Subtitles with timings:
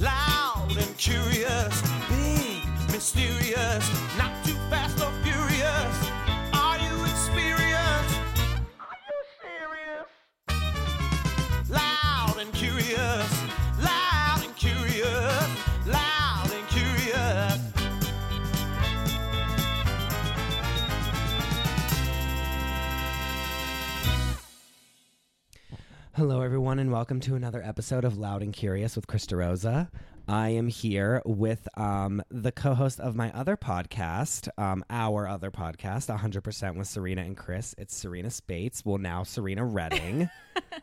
[0.00, 6.10] Loud and curious, big, mysterious, not too fast or furious.
[6.52, 8.20] Are you experienced?
[8.78, 10.08] Are you serious?
[11.68, 13.37] Loud and curious,
[26.18, 29.88] Hello, everyone, and welcome to another episode of Loud and Curious with Krista Rosa.
[30.26, 35.52] I am here with um, the co host of my other podcast, um, our other
[35.52, 37.72] podcast, 100% with Serena and Chris.
[37.78, 38.84] It's Serena Spates.
[38.84, 40.28] Well, now Serena Redding.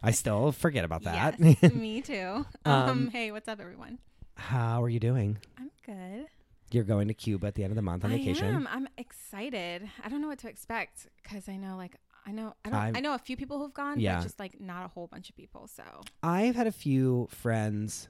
[0.02, 1.36] I still forget about that.
[1.38, 2.46] Yes, me too.
[2.66, 4.00] Um, Um, hey, what's up, everyone?
[4.36, 5.38] How are you doing?
[5.60, 6.28] I'm good.
[6.72, 8.48] You're going to Cuba at the end of the month on I vacation.
[8.56, 8.68] am.
[8.72, 9.88] I'm excited.
[10.02, 12.98] I don't know what to expect because I know, like, I know, I don't, I've-
[12.98, 14.18] I know a few people who've gone, Yeah.
[14.18, 15.68] but just like not a whole bunch of people.
[15.68, 15.84] So
[16.24, 18.10] I've had a few friends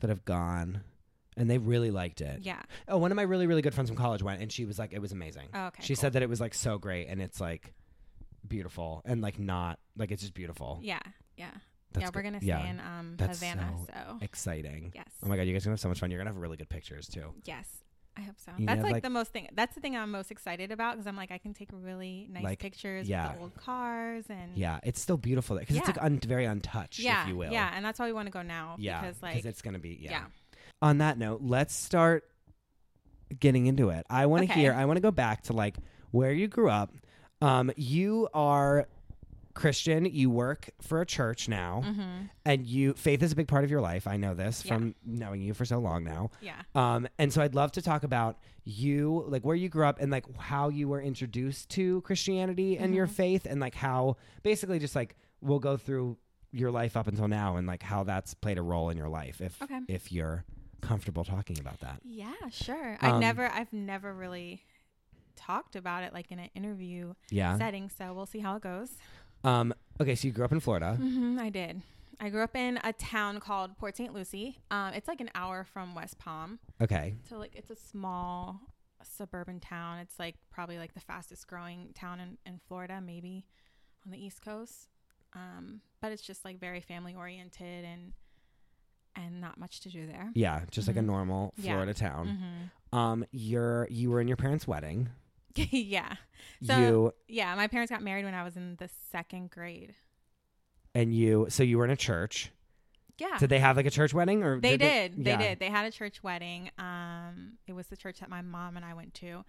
[0.00, 0.82] that have gone,
[1.36, 2.40] and they really liked it.
[2.42, 2.62] yeah.
[2.88, 4.92] Oh, one of my really, really good friends from college went, and she was like,
[4.92, 5.48] it was amazing.
[5.54, 5.82] Oh, okay.
[5.82, 6.00] she cool.
[6.00, 7.74] said that it was like so great and it's like
[8.48, 10.78] beautiful and like not like it's just beautiful.
[10.82, 10.98] Yeah,
[11.36, 11.50] yeah,
[11.92, 12.10] That's yeah.
[12.14, 12.66] We're gonna stay Yeah.
[12.70, 13.70] in um That's Havana.
[13.78, 14.92] so So, Exciting.
[14.94, 16.10] yes, Oh my god, you guys are gonna have so much fun.
[16.10, 17.32] You're gonna have really good pictures too.
[17.44, 17.68] yes.
[18.16, 18.52] I hope so.
[18.58, 19.48] You That's have, like, like- the most thing.
[19.54, 22.44] That's the thing I'm most excited about because I'm like I can take really nice
[22.44, 23.28] Like, pictures yeah.
[23.28, 26.98] with the old cars and Yeah, it's still beautiful because it's like un- very untouched,
[26.98, 27.50] yeah, if you will.
[27.52, 27.72] yeah.
[27.74, 28.76] And that's why we want to go now.
[28.78, 30.10] yeah, because like it's gonna be yeah.
[30.10, 30.24] yeah.
[30.82, 32.24] On that note, let's start
[33.40, 34.04] getting into it.
[34.10, 34.60] I want to Okay.
[34.60, 34.72] hear.
[34.74, 35.76] I want to go back to like
[36.10, 36.92] where you grew up.
[37.40, 38.88] Um, you are
[39.54, 40.04] Christian.
[40.06, 42.26] You work for a church now, Mm-hmm.
[42.44, 44.06] and you faith is a big part of your life.
[44.06, 44.74] I know this Yeah.
[44.76, 46.30] from knowing you for so long now.
[46.40, 46.60] Yeah.
[46.74, 50.10] Um, and so I'd love to talk about you, like where you grew up and
[50.10, 53.10] like how you were introduced to Christianity and your Mhm.
[53.12, 56.16] faith, and like how basically just like we'll go through
[56.52, 59.40] your life up until now and like how that's played a role in your life
[59.40, 59.80] if Okay.
[59.88, 60.44] if you're
[60.80, 62.00] comfortable talking about that.
[62.04, 62.98] Yeah, sure.
[63.00, 64.64] Um, I've never I've never really
[65.34, 67.56] talked about it like in an interview Yeah.
[67.58, 68.96] setting, so we'll see how it goes.
[69.44, 70.94] Um, okay, so you grew up in Florida.
[70.94, 71.82] hmm I did.
[72.20, 74.14] I grew up in a town called Port St.
[74.14, 74.58] Lucie.
[74.70, 76.60] Um, it's like an hour from West Palm.
[76.80, 77.14] Okay.
[77.28, 78.60] So like it's a small
[79.02, 79.98] suburban town.
[79.98, 83.44] It's like probably like the fastest growing town in, in Florida, maybe
[84.06, 84.88] on the East Coast.
[85.34, 88.12] Um, but it's just like very family oriented and
[89.16, 90.30] and not much to do there.
[90.34, 91.06] Yeah, just like a Mhm.
[91.06, 91.72] normal Yeah.
[91.72, 92.28] Florida town.
[92.92, 95.08] hmm Um, you're you were in your parents' wedding.
[95.70, 96.14] yeah.
[96.62, 99.94] So you yeah, my parents got married when I was in the second grade.
[100.94, 102.50] and you so you were in a church.
[103.18, 103.38] Yeah.
[103.38, 105.22] Did they have like a church wedding or They did.
[105.22, 105.36] They, yeah.
[105.38, 105.58] did.
[105.60, 106.70] They had a church wedding.
[106.78, 109.44] Um, it was the church that my mom and I went to.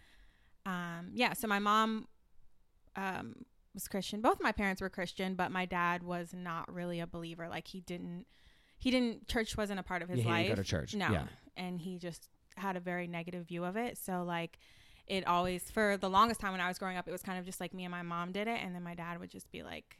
[0.66, 1.34] Um, yeah.
[1.34, 2.08] So my mom,
[2.96, 4.22] um, was Christian.
[4.22, 7.48] Both my parents were Christian, but my dad was not really a believer.
[7.50, 8.26] Like he didn't,
[8.78, 9.28] he didn't.
[9.28, 10.46] Church wasn't a part of his Yeah, he life.
[10.48, 10.94] didn't go to church.
[10.96, 11.10] No.
[11.10, 11.24] Yeah.
[11.58, 13.98] And he just had a very negative view of it.
[13.98, 14.60] So like,
[15.08, 17.46] it always for the longest time when I was growing up, it was kind of
[17.46, 19.64] just like me and my mom did it, and then my dad would just be
[19.64, 19.98] like.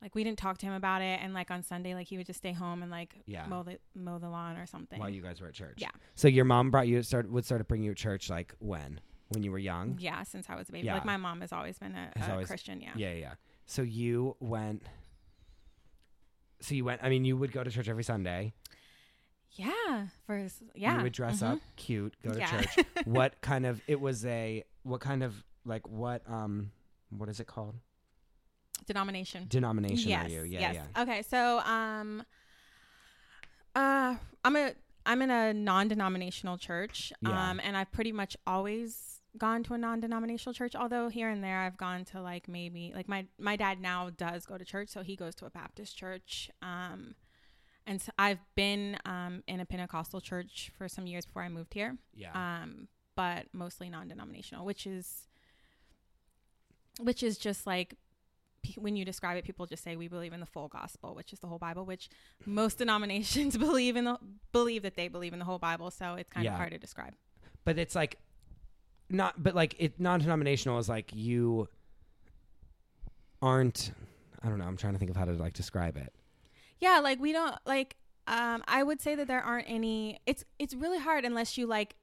[0.00, 2.26] Like we didn't talk to him about it, and like on Sunday, like he would
[2.26, 3.46] just stay home and like Yeah.
[3.46, 4.96] mow the mow the lawn or something.
[5.00, 5.78] While you guys were at church.
[5.78, 5.90] Yeah.
[6.14, 9.00] So your mom brought you start would start to bring you to church like when?
[9.30, 9.96] When you were young?
[9.98, 10.86] Yeah, since I was a baby.
[10.86, 10.94] Yeah.
[10.94, 12.80] Like my mom has always been a, a always- Christian.
[12.80, 12.92] Yeah.
[12.94, 13.32] Yeah, yeah, yeah.
[13.66, 14.84] So you went
[16.60, 18.52] So you went I mean you would go to church every Sunday.
[19.52, 20.06] Yeah.
[20.26, 20.98] For yeah.
[20.98, 21.54] You would dress Mhm.
[21.54, 22.62] up cute, go to Yeah.
[22.62, 22.86] church.
[23.04, 26.70] what kind of it was a what kind of like what um
[27.10, 27.74] what is it called?
[28.86, 29.46] Denomination.
[29.48, 30.26] Denomination yes.
[30.26, 30.42] are you?
[30.44, 30.74] Yeah, yes.
[30.94, 31.02] yeah.
[31.02, 31.22] Okay.
[31.22, 32.24] So um,
[33.74, 34.72] uh, I'm a
[35.04, 37.12] I'm in a non-denominational church.
[37.20, 37.50] Yeah.
[37.50, 40.74] Um, and I've pretty much always gone to a non-denominational church.
[40.74, 44.46] Although here and there I've gone to like maybe like my my dad now does
[44.46, 46.50] go to church, so he goes to a Baptist church.
[46.62, 47.14] Um.
[47.88, 51.72] And so I've been um, in a Pentecostal church for some years before I moved
[51.74, 51.96] here.
[52.14, 52.32] Yeah.
[52.34, 55.26] um, but mostly non-denominational, which is
[57.00, 57.94] which is just like
[58.76, 61.38] when you describe it, people just say we believe in the full gospel, which is
[61.40, 61.84] the whole Bible.
[61.84, 62.08] Which
[62.46, 64.18] most denominations believe in the
[64.52, 66.52] believe that they believe in the whole Bible, so it's kind Yeah.
[66.52, 67.14] of hard to describe.
[67.64, 68.18] but it's like
[69.10, 71.66] not but like it non-denominational is like you
[73.40, 73.92] aren't
[74.42, 76.12] I don't know, I'm trying to think of how to like describe it.
[76.80, 77.96] Yeah, like we don't like.
[78.26, 80.18] Um, I would say that there aren't any.
[80.26, 81.94] It's it's really hard unless you like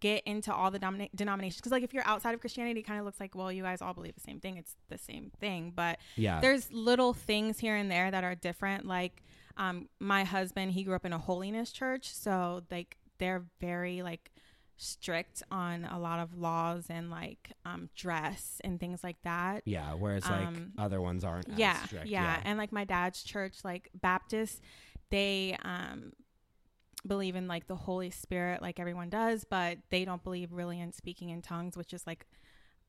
[0.00, 2.98] get into all the domina- denominations because like if you're outside of Christianity, it kind
[2.98, 4.56] of looks like well, you guys all believe the same thing.
[4.56, 6.40] It's the same thing, but Yeah.
[6.40, 8.86] there's little things here and there that are different.
[8.86, 9.22] Like
[9.56, 14.30] um, my husband, he grew up in a holiness church, so like they're very like
[14.78, 19.62] strict on a lot of laws and like um, dress and things like that.
[19.66, 21.48] Yeah, whereas like Um, other ones aren't.
[21.58, 22.06] yeah, strict.
[22.06, 24.62] yeah, and like my dad's church, like Baptist,
[25.10, 26.12] they um
[27.06, 30.92] believe in like the Holy Spirit, like everyone does, but they don't believe really in
[30.92, 32.26] speaking in tongues, which is like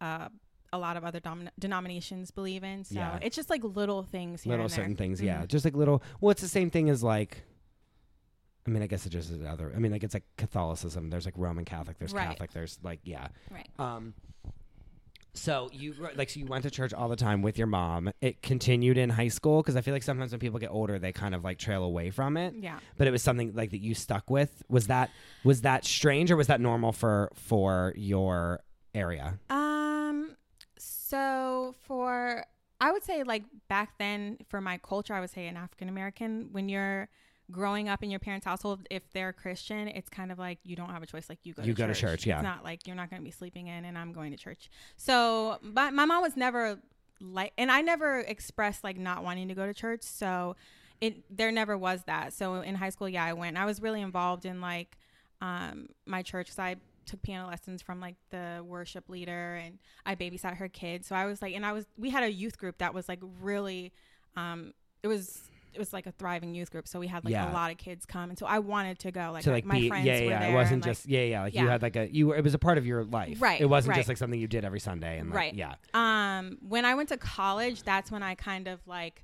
[0.02, 0.30] uh,
[0.74, 2.84] a lot of other dom- denominations believe in.
[2.84, 3.20] So Yeah.
[3.22, 5.44] it's just like little things, little certain things, yeah.
[5.44, 5.48] Mhm.
[5.48, 6.02] Just like little.
[6.22, 7.44] Well, it's the same thing as like.
[8.68, 9.72] I mean, I guess it just is other.
[9.76, 11.10] I mean, like it's like Catholicism.
[11.10, 11.98] There's like Roman Catholic.
[11.98, 12.28] There's Right.
[12.28, 12.52] Catholic.
[12.52, 13.28] There's like yeah.
[13.52, 13.68] Right.
[13.80, 14.14] Um.
[15.34, 18.12] So you like so you went to church all the time with your mom.
[18.20, 21.12] It continued in high school because I feel like sometimes when people get older, they
[21.14, 22.56] kind of like trail away from it.
[22.60, 22.80] Yeah.
[22.98, 24.64] But it was something like that you stuck with.
[24.70, 25.12] Was that
[25.44, 28.60] was that strange or was that normal for for your
[28.94, 29.40] area?
[29.50, 30.36] Um.
[30.78, 32.46] So for
[32.82, 36.50] I would say like back then for my culture, I would say an African American
[36.52, 37.08] when you're
[37.52, 40.90] growing up in your parents' household, if they're Christian, it's kind of like you don't
[40.90, 41.28] have a choice.
[41.30, 42.02] Like you go You to go to church.
[42.22, 42.36] church, yeah.
[42.38, 44.70] It's not like you're not going to be sleeping in and I'm going to church.
[44.98, 46.80] So, but my mom was never
[47.22, 50.04] like, and I never expressed like not wanting to go to church.
[50.04, 50.56] So
[51.02, 52.34] it there never was that.
[52.34, 53.58] So in high school, yeah, I went.
[53.58, 54.98] I was really involved in like
[55.42, 56.76] um, my church because I
[57.06, 61.08] took piano lessons from like the worship leader and I babysat her kids.
[61.08, 63.20] So I was like, and I was we had a youth group that was like
[63.42, 63.92] really,
[64.36, 65.49] um, it was.
[65.74, 67.52] It was like a thriving youth group, so we had like Yeah.
[67.52, 69.32] a lot of kids come, and so I wanted to go.
[69.32, 70.50] Like to like my be friends yeah yeah there.
[70.52, 72.44] it wasn't and, like, just yeah yeah like you had like a you were it
[72.44, 73.98] was a part of your life Right, it wasn't right.
[73.98, 75.54] just like something you did every sunday and like, Right.
[75.54, 79.24] yeah um when i went to college that's when i kind of like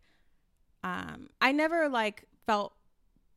[0.83, 2.73] um i never like felt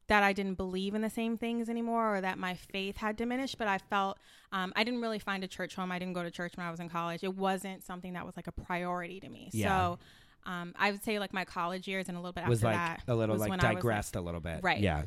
[0.08, 3.58] that i didn't believe in the same things anymore or that my faith had diminished
[3.58, 4.18] but i felt
[4.52, 6.70] um, i didn't really find a church home i didn't go to church when i
[6.70, 9.68] was in college it wasn't something that was like a priority to me Yeah.
[9.68, 9.98] so
[10.48, 13.06] um, i would say like my college years and a little bit was after like
[13.06, 14.60] that a little was like when I was, digressed a little bit.
[14.62, 14.80] Right.
[14.80, 15.04] yeah.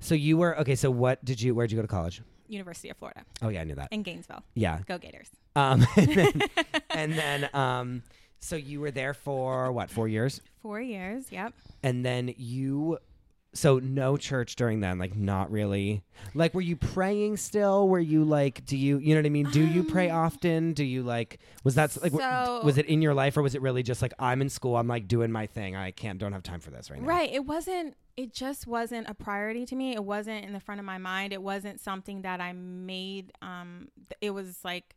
[0.00, 2.22] So you were okay so what did you where'd you go to college?
[2.48, 3.22] University of florida.
[3.42, 3.88] Oh yeah i knew that.
[3.90, 4.42] In gainesville.
[4.54, 4.80] Yeah.
[4.86, 5.30] Go gators.
[5.56, 6.42] Um and then,
[6.90, 8.02] and then um
[8.40, 10.40] so you were there for what four years?
[10.62, 11.52] Four years yep.
[11.82, 12.98] And then you
[13.54, 16.02] so no church during then like not really
[16.34, 19.48] like were you praying still were you like do you you know what i mean
[19.50, 23.00] do you pray Um, often do you like was that like so- was it in
[23.00, 25.46] your life or was it really just like i'm in school i'm like doing my
[25.46, 27.32] thing i can't don't have time for this right now Right.
[27.32, 29.92] It wasn't, it just wasn't a priority to me.
[29.94, 31.32] It wasn't in the front of my mind.
[31.32, 33.32] It wasn't something that I made.
[33.42, 33.88] Um,
[34.20, 34.94] it was like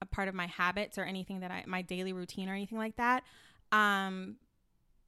[0.00, 2.96] a part of my habits or anything that I, my daily routine or anything like
[2.96, 3.22] that.
[3.72, 4.36] Um,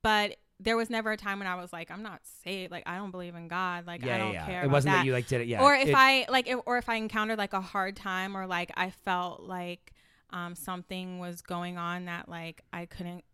[0.03, 2.71] but there was never a time when I was like, I'm not saved.
[2.71, 3.87] Like, I don't believe in God.
[3.87, 4.55] Like, yeah, I don't yeah, care.
[4.61, 4.65] yeah.
[4.65, 4.99] it wasn't that.
[5.01, 6.95] that you like did it yeah or if It- I like, if, or if I
[6.95, 9.93] encountered like a hard time, or like I felt like
[10.31, 13.25] um, something was going on that like I couldn't,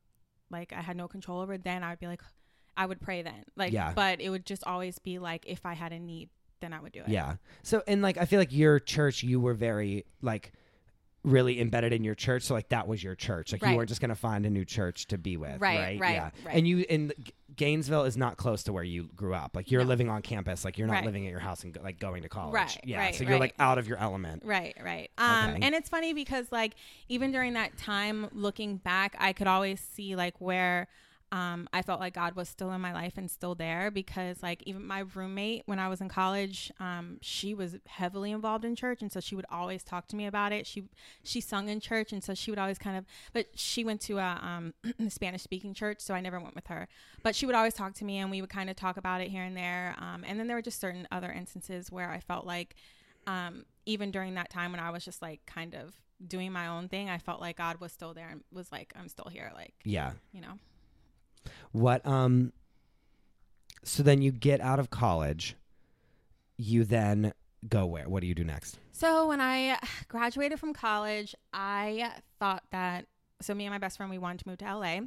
[0.51, 2.23] like I had no control over, then I'd be like,
[2.77, 3.45] I would pray then.
[3.57, 3.93] Like, Yeah.
[3.95, 6.29] but it would just always be like if I had a need,
[6.61, 7.09] then I would do it.
[7.09, 7.37] Yeah.
[7.63, 10.53] So and like I feel like your church, you were very like
[11.25, 12.43] really embedded in your church.
[12.43, 13.53] So like that was your church.
[13.53, 15.61] Like you weren't just gonna find a new church to be with.
[15.61, 16.01] Right, Right.
[16.01, 16.31] right, yeah.
[16.45, 16.57] right.
[16.57, 17.13] And you in
[17.55, 19.55] Gainesville is not close to where you grew up.
[19.55, 19.89] Like you're No.
[19.89, 20.65] living on campus.
[20.65, 21.05] Like you're not Right.
[21.05, 22.55] living at your house and like going to college.
[22.55, 22.99] Right, Yeah.
[22.99, 23.41] right, so you're right.
[23.41, 24.43] like out of your element.
[24.45, 25.11] Right, right.
[25.19, 25.59] Um, Okay.
[25.67, 26.75] and it's funny because like
[27.09, 30.89] even during that time, looking back, I could always see like where
[31.33, 34.63] um, I felt like God was still in my life and still there because like
[34.67, 39.01] even my roommate when I was in college, um, she was heavily involved in church,
[39.01, 40.67] and so she would always talk to me about it.
[40.67, 40.85] She
[41.25, 44.19] she sung in church, and so she would always kind of, but she went to
[44.19, 44.75] a um,
[45.09, 46.87] Spanish speaking church, so I never went with her.
[47.23, 49.29] But she would always talk to me, and we would kind of talk about it
[49.29, 49.97] here and there.
[49.99, 52.77] Um, and then there were just certain other instances where I felt like
[53.27, 55.95] um, even during that time when I was just like kind of
[56.29, 59.09] doing my own thing, I felt like God was still there and was like, I'm
[59.09, 59.51] still here.
[59.55, 60.13] Like, Yeah.
[60.33, 60.59] you know,
[61.73, 62.53] What um
[63.85, 65.57] so then you get out of college,
[66.57, 67.33] you then
[67.69, 68.09] go where?
[68.09, 68.79] What do you do next?
[68.93, 73.07] so when I graduated from college, I thought that,
[73.41, 75.01] so me and my best friend, we wanted to move to LA.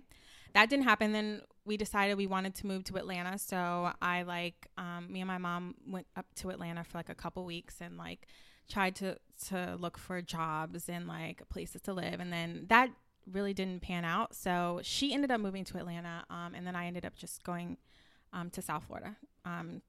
[0.54, 1.14] That didn't happen.
[1.14, 3.38] Then we decided we wanted to move to Atlanta.
[3.38, 7.16] So I like, um, me and my mom went up to Atlanta for like a
[7.16, 8.28] couple weeks and like
[8.68, 12.20] tried to, to look for jobs and like places to live.
[12.20, 12.90] And then that
[13.32, 14.36] really didn't pan out.
[14.36, 16.24] So she ended up moving to Atlanta.
[16.30, 17.78] Um, and then I ended up just going
[18.34, 19.16] um, to South Florida,
[19.46, 19.82] um,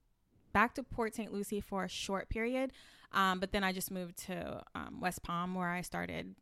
[0.53, 1.33] back to Port St.
[1.33, 2.73] Lucie for a short period.
[3.13, 6.35] Um, but then I just moved to um, West Palm where I started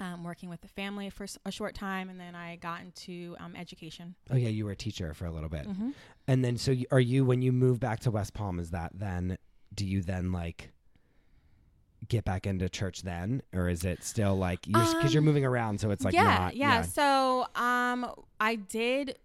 [0.00, 2.08] um, working with the family for a short time.
[2.08, 4.14] And then I got into um, education.
[4.30, 5.68] Oh yeah, you were a teacher for a little bit.
[5.68, 5.90] Mm-hmm.
[6.26, 8.58] And then, so you, are you when you move back to West Palm?
[8.58, 9.38] Is that then?
[9.72, 10.72] Do you then like
[12.08, 15.44] get back into church then, or is it still like you're because you're Um, moving
[15.44, 16.82] around, so it's like yeah, not yeah.
[16.82, 19.18] So um, I did,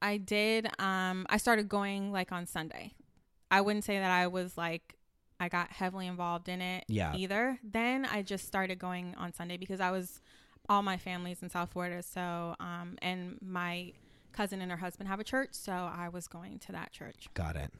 [0.00, 0.68] I did.
[0.80, 2.92] Um, I started going like on Sunday.
[3.50, 4.96] I wouldn't say that I was like
[5.38, 7.14] I got heavily involved in it Yeah.
[7.16, 7.58] either.
[7.64, 10.20] Then I just started going on Sunday because I was
[10.68, 12.02] all my family's in South Florida.
[12.02, 13.92] So um, and my
[14.32, 17.26] cousin and her husband have a church, so I was going to that church.
[17.34, 17.70] Got it.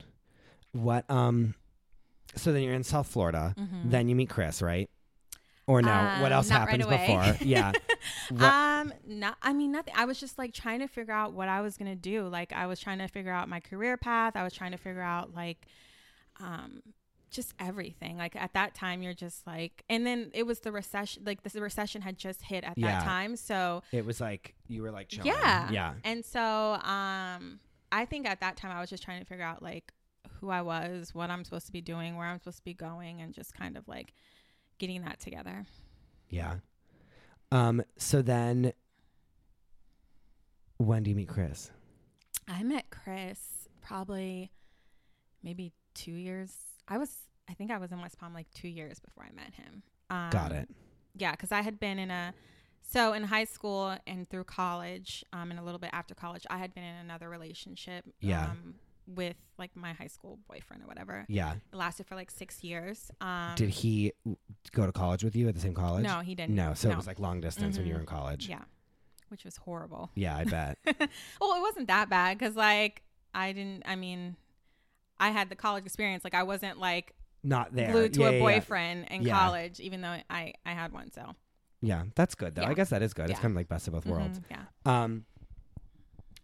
[0.72, 1.54] What um
[2.36, 3.54] so then you're in South Florida.
[3.58, 3.90] Mhm.
[3.90, 4.88] Then you meet Chris, right?
[5.66, 6.86] Or no, what Um, else not right happens
[7.36, 7.46] before?
[7.46, 7.72] Yeah.
[8.30, 9.36] What- Um, not.
[9.42, 9.94] I mean, nothing.
[9.96, 12.26] I was just like trying to figure out what I was gonna do.
[12.26, 14.34] Like, I was trying to figure out my career path.
[14.34, 15.66] I was trying to figure out like,
[16.40, 16.82] um,
[17.30, 18.16] just everything.
[18.18, 21.22] Like at that time, you're just like, and then it was the recession.
[21.24, 22.98] Like the recession had just hit at Yeah.
[22.98, 25.28] that time, so it was like you were like chilling.
[25.28, 25.94] yeah, Yeah.
[26.04, 27.60] And so, um,
[27.92, 29.92] I think at that time I was just trying to figure out like
[30.42, 33.22] who I was, what I'm supposed to be doing, where I'm supposed to be going,
[33.22, 34.12] and just kind of like
[34.78, 35.64] getting that together.
[36.28, 36.56] Yeah.
[37.50, 38.74] Um so then
[40.76, 41.70] when do you meet Chris?
[42.48, 44.50] I met Chris probably
[45.42, 46.52] maybe two years.
[46.88, 47.10] I was,
[47.48, 49.82] I think I was in West Palm like two years before I met him.
[50.10, 50.68] Um, Got it.
[51.14, 52.34] Yeah, because I had been in a,
[52.82, 56.58] so in high school and through college, um, and a little bit after college, I
[56.58, 58.04] had been in another relationship.
[58.20, 58.46] Yeah.
[58.46, 58.74] Um,
[59.06, 61.24] with like my high school boyfriend or whatever.
[61.28, 61.54] Yeah.
[61.72, 63.10] It lasted for like six years.
[63.20, 64.12] Um, Did he
[64.72, 66.04] go to college with you at the same college?
[66.04, 66.54] No, he didn't.
[66.54, 66.94] No, so No.
[66.94, 68.10] it was like long distance when you were in Mhm.
[68.10, 68.48] college.
[68.48, 68.62] Yeah,
[69.28, 70.10] which was horrible.
[70.14, 70.78] Yeah, I bet.
[71.40, 73.02] well, it wasn't that bad because like
[73.34, 73.82] I didn't.
[73.86, 74.36] I mean,
[75.18, 76.22] I had the college experience.
[76.24, 77.90] Like I wasn't like Not there.
[77.90, 78.42] glued to Yeah, a yeah, yeah.
[78.44, 81.10] boyfriend in college, even though I I had one.
[81.12, 81.34] So
[81.80, 82.62] Yeah, that's good though.
[82.64, 83.30] I guess that is good.
[83.30, 84.38] It's kind of like best of both worlds.
[84.38, 84.64] Mhm, yeah.
[85.04, 85.24] Um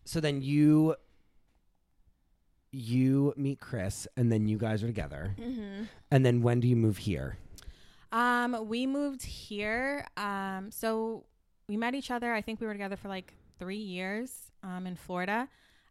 [0.04, 0.96] so then you
[2.70, 5.34] you meet Chris and then you guys are together.
[5.38, 5.84] Mm-hmm.
[6.10, 7.38] And then when do you move here?
[8.12, 10.06] Um, we moved here.
[10.16, 11.24] Um, so
[11.68, 12.32] we met each other.
[12.32, 14.48] I think we were together for like three years.
[14.62, 15.48] Um, in Florida.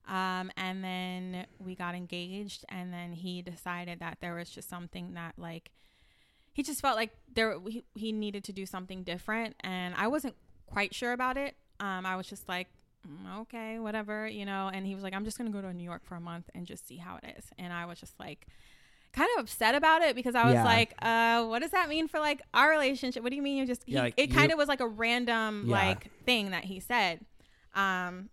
[0.08, 5.14] Um, and then we got engaged, and then he decided that there was just something
[5.16, 5.72] that like
[6.54, 10.36] he just felt like there he, he needed to do something different, and I wasn't
[10.66, 11.56] quite sure about it.
[11.80, 12.77] Um, I was just like, "Mm,
[13.40, 14.70] okay, whatever, you know.
[14.74, 16.66] And he was like, I'm just gonna go to New York for a month and
[16.66, 17.46] just see how it is.
[17.58, 18.48] And I was just like,
[19.14, 20.64] kind of upset about it because I was Yeah.
[20.64, 23.24] like, uh, what does that mean for like our relationship?
[23.24, 23.84] What do you mean you just?
[23.88, 25.76] Yeah, he, like, it kind of was like a random Yeah.
[25.76, 27.26] like thing that he said.
[27.74, 28.30] Um,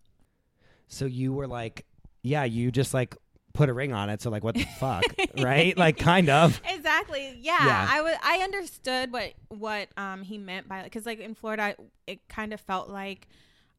[0.88, 1.86] So you were like,
[2.22, 3.16] yeah, you just like
[3.52, 4.20] put a ring on it.
[4.20, 5.04] So like, what the fuck,
[5.38, 5.76] right?
[5.78, 6.60] Like, kind of.
[6.68, 7.86] exactly yeah, Yeah.
[7.88, 12.26] i was i understood what what um he meant by because like in florida it
[12.28, 13.28] kind of felt like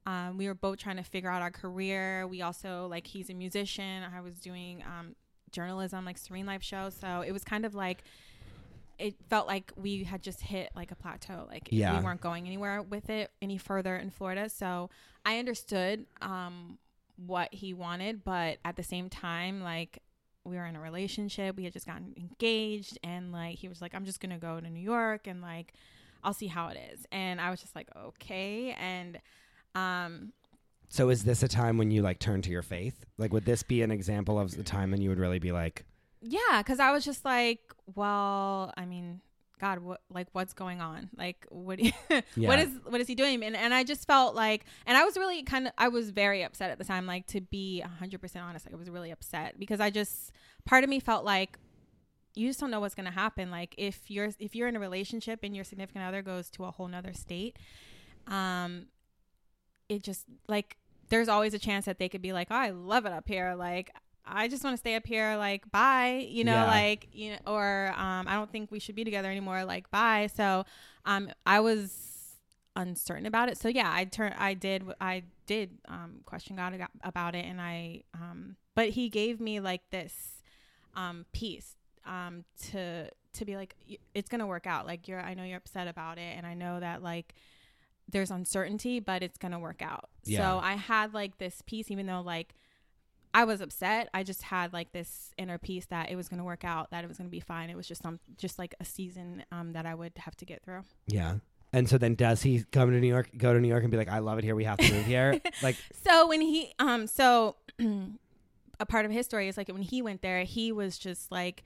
[0.06, 2.28] um we were both trying to figure out our career.
[2.28, 4.04] We also like he's a musician.
[4.16, 5.16] I was doing um
[5.52, 8.04] journalism like serene life show so it was kind of like
[9.00, 11.48] it felt like we had just hit like a plateau.
[11.50, 11.98] Like Yeah.
[11.98, 14.50] we weren't going anywhere with it any further in florida.
[14.50, 14.90] So
[15.26, 16.78] i understood um
[17.18, 20.00] what he wanted but at the same time like
[20.44, 21.56] we were in a relationship.
[21.56, 24.70] We had just gotten engaged and like he was like i'm just gonna go to
[24.70, 25.74] new york and like
[26.24, 27.06] i'll see how it is.
[27.12, 28.72] And i was just like okay.
[28.80, 29.20] And
[29.76, 30.32] um
[30.90, 33.06] So is this a time when you like turn to your faith?
[33.18, 35.86] Like, would this be an example of the time when you would really be like,
[36.28, 37.60] yeah because i was just like
[37.94, 39.22] well i mean
[39.60, 41.80] god what like what's going on like what
[42.36, 42.50] Yeah.
[42.50, 45.18] what is what is he doing and and i just felt like and i was
[45.18, 48.66] really kind of i was very upset at the time like to be 100% honest
[48.66, 50.32] like i was really upset because i just
[50.66, 51.60] part of me felt like
[52.34, 54.80] you just don't know what's going to happen like if you're if you're in a
[54.80, 57.56] relationship and your significant other goes to a whole nother state
[58.28, 58.88] um
[59.90, 60.78] it just like
[61.10, 63.56] there's always a chance that they could be like oh i love it up here.
[63.56, 63.92] Like
[64.26, 65.38] i just want to stay up here.
[65.38, 66.66] Like bye you know Yeah.
[66.66, 69.64] like you know or um i don't think we should be together anymore.
[69.66, 70.28] Like bye.
[70.36, 70.66] So
[71.06, 72.12] um i was
[72.76, 73.58] uncertain about it.
[73.58, 78.02] So yeah i turned i did i did um question god about it and i
[78.16, 80.42] um but he gave me like this
[80.96, 81.76] um peace
[82.06, 83.76] um to to be like
[84.14, 84.86] it's gonna work out.
[84.88, 87.36] Like you're i know you're upset about it and i know that like
[88.10, 90.40] there's uncertainty but it's gonna work out Yeah.
[90.40, 92.54] so i had like this peace even though like
[93.38, 94.08] I was upset.
[94.14, 97.04] I just had like this inner peace that it was going to work out, that
[97.04, 97.70] it was going to be fine.
[97.70, 100.64] It was just some, just like a season um, that I would have to get
[100.64, 100.84] through.
[101.08, 101.40] yeah?
[101.74, 103.98] And so then does he come to New York, go to New York and be
[103.98, 104.56] like, I love it here.
[104.56, 105.42] We have to move here.
[105.62, 107.58] like, So when he, um, so
[108.80, 111.66] a part of his story is like when he went there, he was just like,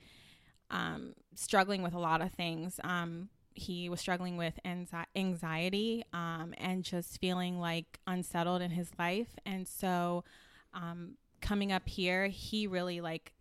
[0.72, 2.80] um, struggling with a lot of things.
[2.82, 8.90] Um, he was struggling with anxi- anxiety, um, and just feeling like unsettled in his
[8.98, 9.28] life.
[9.44, 10.24] And so,
[10.74, 13.32] um, coming up here, he really like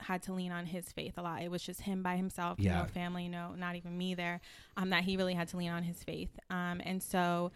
[0.00, 1.42] had to lean on his faith a lot.
[1.42, 2.82] It was just him by himself, Yeah.
[2.82, 4.40] no family, no, not even me there.
[4.76, 6.38] Um, that he really had to lean on his faith.
[6.50, 7.50] Um, and so,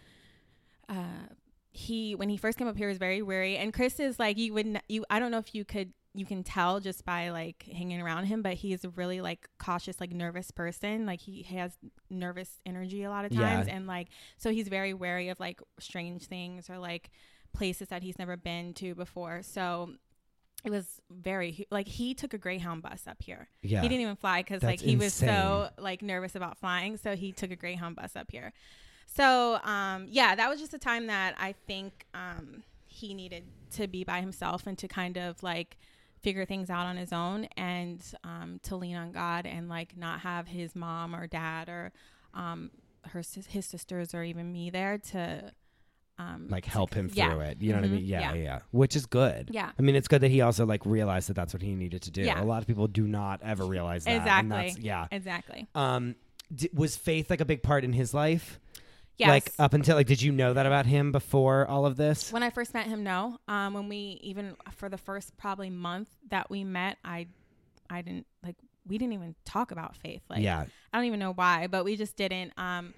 [0.89, 1.27] uh,
[1.73, 3.57] he when he first came up here was very weary.
[3.57, 6.25] And Chris is like you would n- you I don't know if you could you
[6.25, 10.11] can tell just by like hanging around him, but he's a really like cautious, like
[10.11, 11.05] nervous person.
[11.05, 11.77] Like he has
[12.09, 13.39] nervous energy a lot of Yeah.
[13.41, 17.09] times, and like so he's very wary of like strange things or like
[17.53, 19.41] places that he's never been to before.
[19.43, 19.93] So
[20.63, 23.47] it was very like he took a Greyhound bus up here.
[23.61, 23.81] Yeah.
[23.81, 27.31] He didn't even fly because like he was so like nervous about flying, so he
[27.31, 28.51] took a Greyhound bus up here.
[29.07, 33.87] So um, yeah, that was just a time that I think um, he needed to
[33.87, 35.77] be by himself and to kind of like
[36.21, 40.19] figure things out on his own and um, to lean on God and like not
[40.21, 41.91] have his mom or dad or
[42.33, 42.69] um,
[43.09, 45.51] her his sisters or even me there to
[46.19, 47.31] um, like help him Yeah.
[47.31, 47.61] through it.
[47.61, 47.91] You know what I Mhm.
[47.93, 48.05] mean?
[48.05, 48.33] Yeah, Yeah.
[48.33, 49.49] yeah, Which is good.
[49.51, 52.03] yeah I mean, it's good that he also like realized that that's what he needed
[52.03, 52.21] to do.
[52.21, 52.41] Yeah.
[52.41, 54.11] A lot of people do not ever realize that.
[54.11, 54.49] and Exactly.
[54.49, 55.07] that's- yeah.
[55.11, 56.15] exactly Um,
[56.53, 58.59] d- was faith like a big part in his life?
[59.21, 62.31] Yes Like up until like, did you know that about him before all of this?
[62.31, 63.37] When I first met him, no.
[63.47, 67.27] Um, when we even for the first probably month that we met, I,
[67.89, 68.55] I didn't like
[68.87, 70.21] we didn't even talk about faith.
[70.29, 70.65] Like, yeah.
[70.91, 72.51] I don't even know why, but we just didn't.
[72.57, 72.93] Um,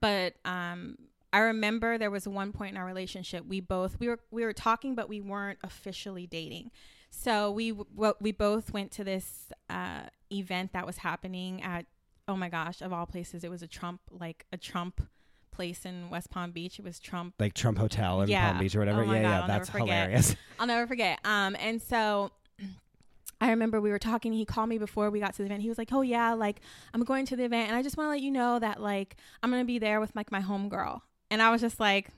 [0.00, 0.96] but um,
[1.32, 4.52] I remember there was one point in our relationship we both we were we were
[4.52, 6.70] talking, but we weren't officially dating.
[7.10, 11.86] So we w- we both went to this uh, event that was happening at
[12.28, 15.00] oh my gosh of all places it was a Trump like a Trump
[15.50, 16.78] place in West Palm Beach.
[16.78, 18.50] It was Trump Like Trump Hotel in Yeah.
[18.50, 19.00] Palm Beach or whatever.
[19.02, 19.40] Oh yeah, God, yeah.
[19.42, 20.36] I'll That's hilarious.
[20.60, 21.18] I'll never forget.
[21.24, 22.30] Um, and so
[23.40, 24.32] I remember we were talking.
[24.32, 25.62] He called me before we got to the event.
[25.62, 26.60] He was like, "Oh yeah, like
[26.94, 29.16] I'm going to the event, and I just want to let you know that like
[29.42, 31.00] I'm gonna be there with like my homegirl."
[31.30, 32.08] And I was just like,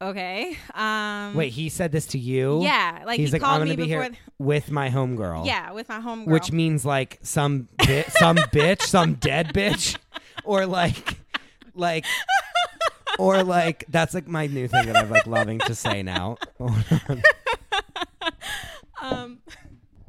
[0.00, 2.62] "Okay." Um, Wait, he said this to you?
[2.62, 4.10] Yeah, like He's he like, I'm called gonna me be here before.
[4.10, 5.46] th- with my homegirl.
[5.46, 6.26] yeah, with my homegirl.
[6.28, 9.96] Which means like some bi- some bitch, some dead bitch,
[10.44, 11.18] or like,
[11.74, 12.04] like,
[13.18, 16.36] or like that's like my new thing that I'm like loving to say now.
[16.60, 16.74] All
[19.12, 19.38] um,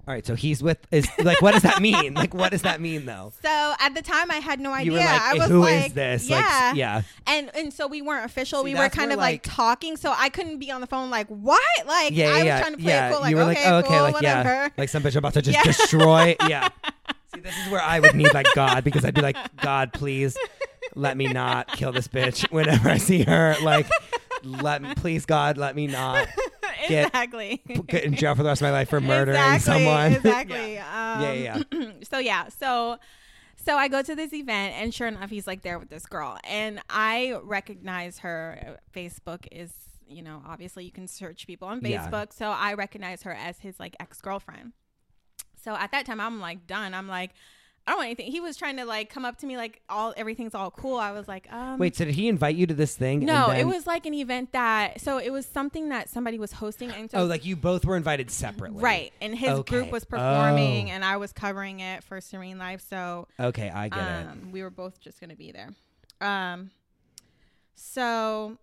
[0.07, 2.13] right, so he's with is like what does that mean?
[2.13, 3.33] Like what does that mean though?
[3.41, 4.99] so at the time I had no idea.
[4.99, 6.29] Like, I was "Who is like, this?
[6.29, 7.01] Yeah, Like, yeah.
[7.27, 8.63] and and so we weren't official.
[8.63, 11.27] See, we were kind of like, talking, so I couldn't be on the phone like
[11.27, 11.61] what?
[11.85, 13.09] Like Yeah, I was yeah, trying to play yeah.
[13.09, 13.21] it cool.
[13.21, 14.49] Like you were okay, like, oh, okay, cool, like whatever.
[14.49, 16.35] yeah, like some bitch about to just destroy.
[16.47, 16.69] Yeah.
[17.33, 20.37] See, this is where I would need like God because I'd be like, God, please
[20.93, 23.55] let me not kill this bitch whenever I see her.
[23.63, 23.87] Like,
[24.43, 26.27] let me, please, God, let me not
[26.87, 27.61] get- exactly.
[27.87, 30.13] get in jail for the rest of my life for murdering exactly, someone.
[30.13, 30.73] Exactly.
[30.75, 31.61] yeah, Um, yeah.
[31.71, 31.91] yeah.
[32.03, 32.97] so yeah, so
[33.65, 36.37] so I go to this event, and sure enough, he's like there with this girl,
[36.43, 38.77] and I recognize her.
[38.93, 39.71] Facebook is,
[40.07, 42.07] you know, obviously you can search people on Yeah.
[42.07, 44.73] Facebook, so I recognize her as his like ex girlfriend.
[45.63, 46.93] So at that time, I'm like done.
[46.93, 47.31] I'm like.
[47.87, 48.31] I don't want anything.
[48.31, 50.97] He was trying to like come up to me like all everything's all cool.
[50.97, 53.17] I was like, um, Wait, so did he invite you to this thing?
[53.19, 56.39] and no, then- it was like an event that so it was something that somebody
[56.39, 58.81] was hosting, and so Oh, like you both were invited separately.
[58.81, 59.13] Right.
[59.21, 59.77] And his Okay.
[59.81, 60.93] group was performing Oh.
[60.93, 62.83] and I was covering it for Serene Life.
[62.89, 64.27] So Okay, I get it.
[64.31, 65.69] um, we were both just going to be there.
[66.21, 66.71] Um,
[67.75, 68.57] so,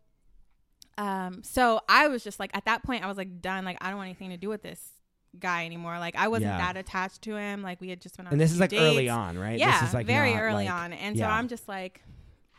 [0.98, 3.64] um, so I was just like, at that point, I was like done.
[3.64, 4.91] Like, I don't want anything to do with this
[5.38, 5.99] guy anymore.
[5.99, 6.59] Like, I wasn't Yeah.
[6.59, 7.62] that attached to him.
[7.62, 9.59] Like, we had just been on And this is like early on, right?
[9.59, 10.92] Yeah, this is like very early like- on.
[10.92, 11.25] And so.
[11.25, 12.03] I'm just like,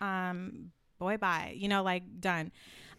[0.02, 1.54] um, boy, bye.
[1.56, 2.52] You know, like done.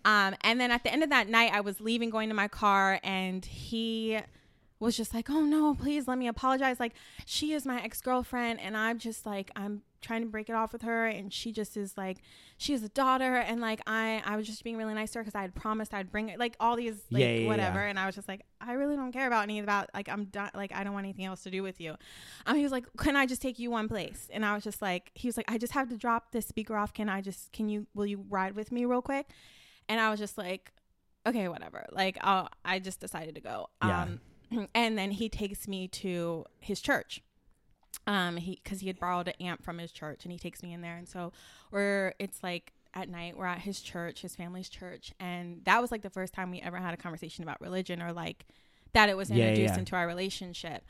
[0.04, 2.48] Um, and then at the end of that night, I was leaving, going to my
[2.48, 4.18] car, and he
[4.78, 6.78] was just like, "Oh no, please let me apologize.
[6.78, 6.92] Like,
[7.24, 10.72] she is my ex girlfriend, and I'm just like, I'm trying to break it off
[10.72, 12.18] with her, and she just is like,
[12.56, 15.22] she has a daughter, and like, I, I was just being really nice to her
[15.24, 17.88] because I had promised I'd bring it, like all these, like Yeah, yeah, whatever, yeah.
[17.88, 19.90] and I was just like, I really don't care about any of that.
[19.94, 20.50] Like, I'm done.
[20.54, 21.96] Like, I don't want anything else to do with you.
[22.46, 24.80] Um, he was like, "Can I just take you one place?" And I was just
[24.80, 26.94] like, he was like, "I just have to drop this speaker off.
[26.94, 29.28] Can I just, can you, will you ride with me real quick?"
[29.88, 30.72] And I was just like,
[31.26, 33.68] "Okay, whatever." Like, i I just decided to go.
[33.82, 34.02] Yeah.
[34.02, 34.20] Um,
[34.74, 37.22] and then he takes me to his church.
[38.06, 40.72] Um, he because he had borrowed an amp from his church, and he takes me
[40.72, 41.32] in there, and so
[41.70, 45.90] we're it's like at night we're at his church, his family's church, and that was
[45.90, 48.46] like the first time we ever had a conversation about religion or like
[48.92, 49.78] that it was Yeah, yeah, introduced yeah.
[49.80, 50.84] into our relationship.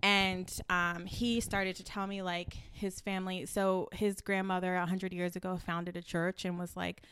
[0.00, 5.34] And um, he started to tell me like his family so his grandmother 100 years
[5.34, 7.02] ago founded a church and was like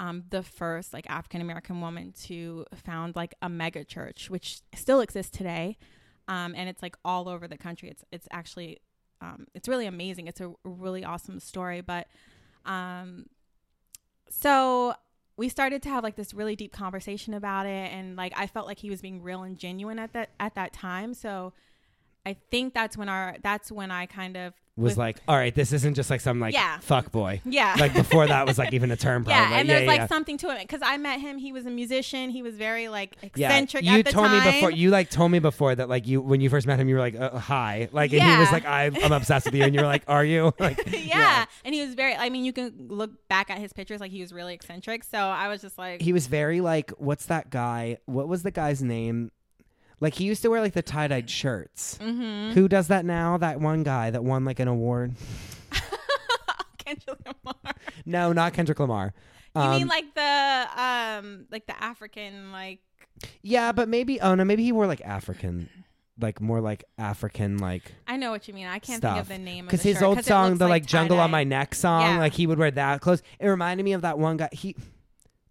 [0.00, 4.98] um, the first like african american woman to found like a mega church which still
[5.00, 5.76] exists today
[6.28, 7.88] um, and it's like all over the country.
[7.90, 8.80] It's it's actually
[9.20, 10.26] um, it's really amazing.
[10.26, 11.80] It's a really awesome story.
[11.80, 12.06] But
[12.64, 13.26] um,
[14.28, 14.94] so
[15.36, 17.92] we started to have like this really deep conversation about it.
[17.92, 20.72] And like i felt like he was being real and genuine at that at that
[20.72, 21.14] time.
[21.14, 21.52] So
[22.26, 25.54] i think that's when our that's when i kind of was with- like, all right,
[25.54, 26.80] this isn't just like some like Yeah.
[26.80, 27.40] fuck boy.
[27.44, 29.24] yeah Like before that was like even a term.
[29.28, 29.60] yeah Probably.
[29.60, 30.06] and there's yeah, like yeah.
[30.08, 33.14] something to it because i met him he was a musician he was very like
[33.22, 33.84] eccentric.
[33.84, 34.72] Yeah, you told time me before.
[34.72, 37.00] You like told me before that like you when you first met him, you were
[37.00, 39.80] like uh, hi, like and he was like I'm, I'm obsessed with you, and you
[39.80, 40.52] were like, are you?
[40.58, 41.44] Like yeah.
[41.64, 44.22] and he was very i mean you can look back at his pictures like he
[44.22, 47.98] was really eccentric so i was just like He was very like, what's that guy?
[48.06, 49.30] What was the guy's name?
[50.04, 51.98] Like he used to wear like the tie dyed shirts.
[52.00, 52.52] Mm-hmm.
[52.52, 53.38] Who does that now?
[53.38, 55.14] That one guy that won like an award.
[56.78, 57.74] Kendrick Lamar.
[58.04, 59.14] No, not Kendrick Lamar.
[59.56, 62.80] You Um, mean like the um like the African like
[63.42, 65.70] yeah, but maybe oh no, maybe he wore like African,
[66.20, 68.66] like more like African like I know what you mean.
[68.66, 71.30] I can't think of the name because his shirt, old song, the like "Jungle on.
[71.30, 72.18] My Neck" song, Yeah.
[72.18, 73.22] like he would wear that clothes.
[73.40, 74.48] It reminded me of that one guy.
[74.52, 74.76] He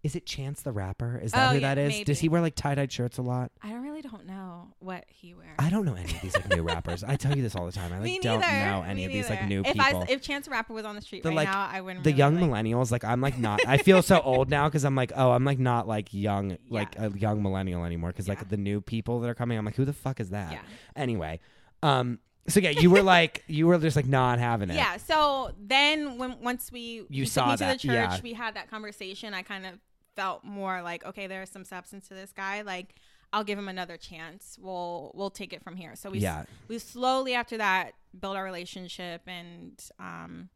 [0.04, 1.18] is it Chance the Rapper?
[1.20, 1.88] Is that Oh, who yeah, that is?
[1.88, 2.04] maybe.
[2.04, 3.50] Does he wear like tie dyed shirts a lot?
[3.62, 5.56] I don't really don't know what he wears.
[5.58, 7.02] I don't know any of these like new rappers.
[7.02, 7.90] I tell you this all the time.
[7.92, 8.70] I like Me don't neither.
[8.70, 9.48] know any Me of these like neither.
[9.48, 10.02] new if people.
[10.02, 12.04] I if Chance the Rapper was on the street The, right like, now, I wouldn't.
[12.04, 13.60] the really, young like, millennials, like I'm like not.
[13.66, 16.98] I feel so old now because I'm like, oh, I'm like not like young, like
[16.98, 18.10] a young millennial anymore.
[18.10, 18.34] Because Yeah.
[18.34, 20.52] like the new people that are coming, I'm like, who the fuck is that?
[20.52, 20.60] Yeah.
[20.96, 21.40] Anyway,
[21.82, 24.74] um, so yeah, you were like, you were just like not having it.
[24.76, 24.98] Yeah.
[24.98, 28.20] So then, when once we You saw me to that, the church, yeah.
[28.22, 29.32] we had that conversation.
[29.32, 29.78] I kind of
[30.16, 32.62] felt more like, okay, there's some substance to this guy.
[32.62, 32.94] Like,
[33.32, 34.58] I'll give him another chance.
[34.60, 35.96] We'll we'll take it from here.
[35.96, 36.44] So we Yeah.
[36.68, 40.48] we slowly after that built our relationship and um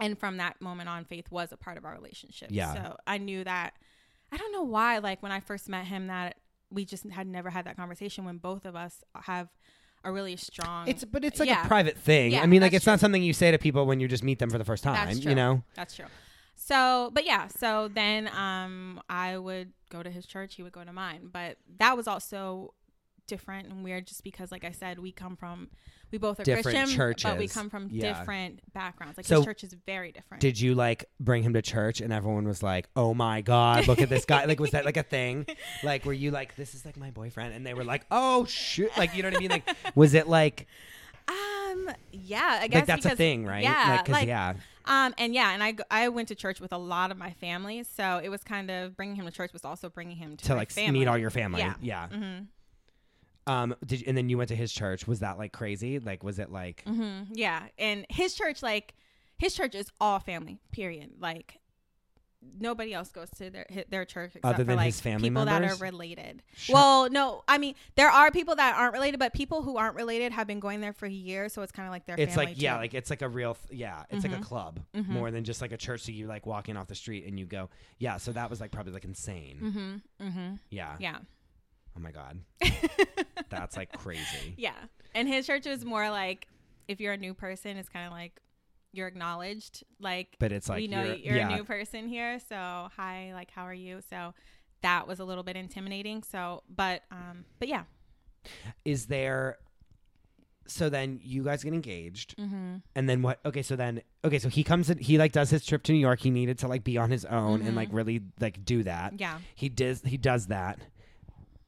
[0.00, 2.74] and from that moment on faith was a part of our relationship Yeah.
[2.74, 3.74] so i knew that
[4.32, 6.36] i don't know why like when i first met him that
[6.70, 9.48] we just had never had that conversation when both of us have
[10.04, 11.64] a really strong It's but it's like Yeah.
[11.64, 12.32] a private thing.
[12.32, 14.38] Yeah, I mean, like it's not something you say to people when you just meet
[14.40, 15.08] them for the first time.
[15.18, 15.30] True.
[15.30, 15.62] You know.
[15.74, 16.04] That's true.
[16.66, 20.82] So, but yeah, so then um I would go to his church, he would go
[20.82, 21.28] to mine.
[21.32, 22.74] But that was also
[23.28, 25.68] different and weird just because like I said, we come from
[26.10, 28.18] we both are Different Christian, but we come from Yeah.
[28.18, 29.16] different backgrounds.
[29.16, 30.40] Like So- his church is very different.
[30.40, 34.00] Did you like bring him to church and everyone was like, "Oh my god, look
[34.00, 35.46] at this guy!" like, was that like a thing?
[35.84, 38.90] Like, were you like, "This is like my boyfriend," and they were like, "Oh shit!"
[38.96, 39.50] Like, you know what I mean?
[39.50, 40.66] Like, was it like
[41.28, 43.62] um yeah, I guess like that's a thing, right?
[43.62, 44.54] Yeah, like, like, yeah,
[44.86, 47.82] Um, and yeah, and I I went to church with a lot of my family,
[47.82, 50.54] so it was kind of bringing him to church was also bringing him to, to
[50.54, 51.00] like family.
[51.00, 51.60] meet all your family.
[51.60, 51.74] Yeah.
[51.80, 52.08] Yeah.
[52.08, 52.38] hmm
[53.52, 53.74] Um.
[53.84, 55.06] Did and then you went to his church?
[55.06, 55.98] Was that like crazy?
[55.98, 56.82] Like, was it like?
[56.86, 58.94] hmm Yeah, and his church, like
[59.38, 60.58] his church, is all family.
[60.72, 61.14] Period.
[61.18, 61.58] Like
[62.58, 65.44] nobody else goes to their their church except Other for than like his family people
[65.44, 65.70] members?
[65.72, 66.42] that are related.
[66.56, 69.94] Shut- Well, no, I mean there are people that aren't related, but people who aren't
[69.96, 72.16] related have been going there for years, so it's kind of like their.
[72.18, 74.42] It's like yeah, like it's like a real th- yeah, it's like a Mhm.
[74.42, 75.08] club Mhm.
[75.08, 76.02] more than just like a church.
[76.02, 78.16] So you like walking off the street and you go yeah.
[78.18, 79.58] So that was like probably like insane.
[80.20, 80.26] Mm-hmm.
[80.28, 80.54] Mm-hmm.
[80.70, 80.96] Yeah.
[80.98, 81.18] Yeah.
[81.96, 82.40] Oh my god,
[83.48, 84.54] that's like crazy.
[84.56, 84.74] Yeah.
[85.14, 86.46] And his church was more like
[86.88, 88.40] if you're a new person, it's kind of like
[88.96, 89.84] you're acknowledged.
[90.00, 91.50] Like, But it's like we know you're, you're, yeah.
[91.50, 92.38] a new person here.
[92.48, 94.00] So, hi, like, how are you?
[94.10, 94.34] So,
[94.82, 96.22] that was a little bit intimidating.
[96.22, 97.84] So, but, um, but yeah.
[98.84, 99.58] Is there?
[100.68, 102.76] So then you guys get engaged, Mm-hmm.
[102.96, 103.38] and then what?
[103.46, 104.90] Okay, so then okay, so he comes.
[104.90, 106.18] In, he like does his trip to New York.
[106.20, 107.76] He needed to like be on his own and Mhm.
[107.76, 109.14] like really like do that.
[109.20, 109.38] Yeah.
[109.54, 110.02] He does.
[110.02, 110.80] He does that.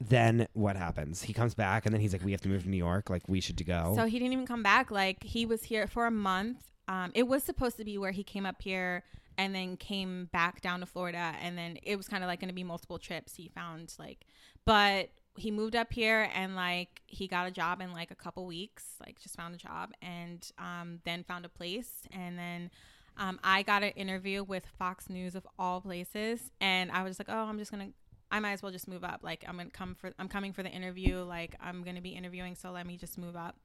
[0.01, 1.21] Then what happens?
[1.21, 3.09] He comes back, and then he's like, "We have to move to New York.
[3.09, 4.91] Like we should go." So, he didn't even come back.
[4.91, 6.63] Like, he was here for a month.
[6.89, 9.03] Um, it was supposed to be where he came up here
[9.37, 11.33] and then came back down to Florida.
[11.41, 13.35] And then it was kind of like going to be multiple trips.
[13.35, 14.25] He found like,
[14.65, 18.45] but he moved up here and like he got a job in like a couple
[18.45, 22.01] weeks, like just found a job and um, then found a place.
[22.11, 22.71] And then
[23.17, 26.51] um, I got an interview with Fox News of all places.
[26.59, 27.87] And I was like, oh, I'm just to.
[28.31, 29.21] I might as well just move up.
[29.23, 31.23] Like I'm gonna come for I'm coming for the interview.
[31.23, 33.55] Like I'm gonna be interviewing, so let me just move up.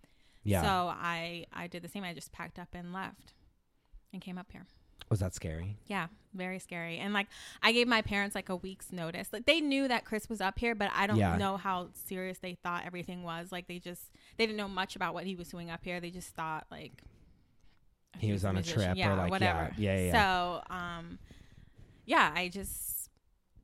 [0.44, 0.62] Yeah.
[0.62, 2.04] So I I did the same.
[2.04, 3.34] I just packed up and left
[4.12, 4.66] and came up here.
[5.10, 5.76] was that scary?
[5.86, 6.98] Yeah, very scary.
[6.98, 7.26] And like
[7.62, 9.28] I gave my parents like a week's notice.
[9.32, 11.36] Like they knew that Chris was up here, but I don't Yeah.
[11.36, 13.50] know how serious they thought everything was.
[13.52, 14.02] Like they just
[14.36, 16.00] they didn't know much about what he was doing up here.
[16.00, 17.02] They just thought like
[18.18, 18.94] He was on a musician.
[18.94, 19.72] trip or, like, whatever.
[19.76, 20.12] yeah, yeah, yeah.
[20.68, 21.18] So um
[22.06, 23.10] yeah, I just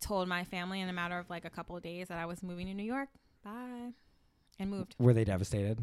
[0.01, 2.43] told my family in a matter of like a couple of days that I was
[2.43, 3.09] moving to New York.
[3.45, 3.93] Bye.
[4.59, 4.95] And moved.
[4.99, 5.79] Were they devastated?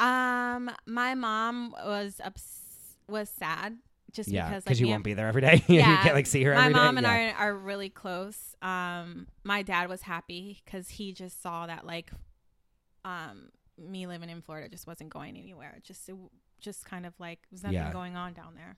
[0.00, 3.76] Um, my mom was ups- was sad
[4.12, 5.62] just yeah, because because like you won't be there every day.
[5.68, 6.78] Yeah, you can't like see her my every day.
[6.80, 7.34] mom and yeah.
[7.38, 8.54] I are really close.
[8.62, 12.10] Um, my dad was happy because he just saw that like,
[13.04, 15.74] um, me living in Florida just wasn't going anywhere.
[15.76, 16.30] It just it w-
[16.60, 17.92] just kind of like was nothing Yeah.
[17.92, 18.76] going on down there.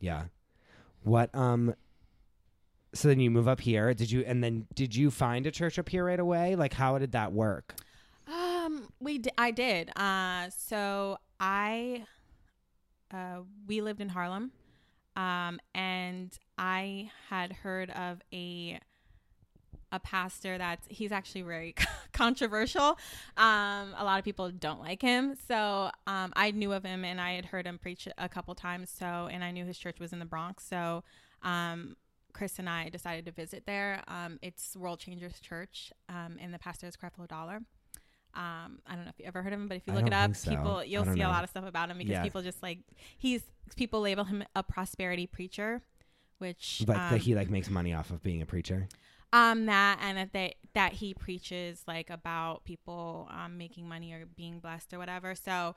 [0.00, 0.24] Yeah.
[1.02, 1.74] What um
[2.94, 3.92] so then you move up here.
[3.94, 6.54] Did you and then did you find a church up here right away?
[6.56, 7.74] Like how did that work?
[9.00, 9.90] We d- I did.
[9.96, 12.06] Uh, so I,
[13.12, 14.52] uh, we lived in Harlem,
[15.16, 18.80] um, and I had heard of a
[19.92, 21.74] a pastor that he's actually very
[22.12, 22.98] controversial.
[23.36, 25.36] Um, a lot of people don't like him.
[25.46, 28.90] So um, I knew of him and I had heard him preach a couple times.
[28.90, 30.66] So and I knew his church was in the Bronx.
[30.66, 31.04] So
[31.42, 31.96] um,
[32.32, 34.02] Chris and I decided to visit there.
[34.08, 37.60] Um, it's World Changers Church, um, and the pastor is Creflo Dollar.
[38.36, 40.12] Um, I don't know if you ever heard of him, but if you look it
[40.12, 40.50] up, so.
[40.50, 42.22] people you'll see a lot of stuff about him because Yeah.
[42.22, 42.78] people just like
[43.18, 43.42] he's
[43.76, 45.82] people label him a prosperity preacher,
[46.38, 48.88] which Like um, that he like makes money off of being a preacher.
[49.32, 54.26] um that and that they that he preaches like about people um making money or
[54.26, 55.74] being blessed or whatever so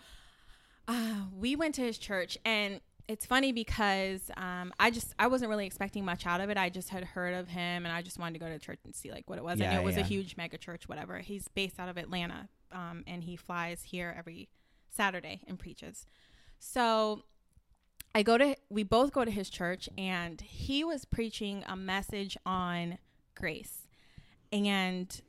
[0.88, 5.50] uh we went to his church and it's funny because um i just i wasn't
[5.50, 8.18] really expecting much out of it i just had heard of him and i just
[8.18, 9.96] wanted to go to church and see like what it was i knew it was
[9.96, 10.02] yeah.
[10.02, 14.16] a huge mega church whatever he's based out of atlanta um and he flies here
[14.18, 14.48] every
[14.90, 16.06] saturday and preaches
[16.60, 17.24] so
[18.14, 22.38] I go to we both go to his church and he was preaching a message
[22.46, 22.98] on
[23.36, 23.88] grace.
[24.52, 25.22] And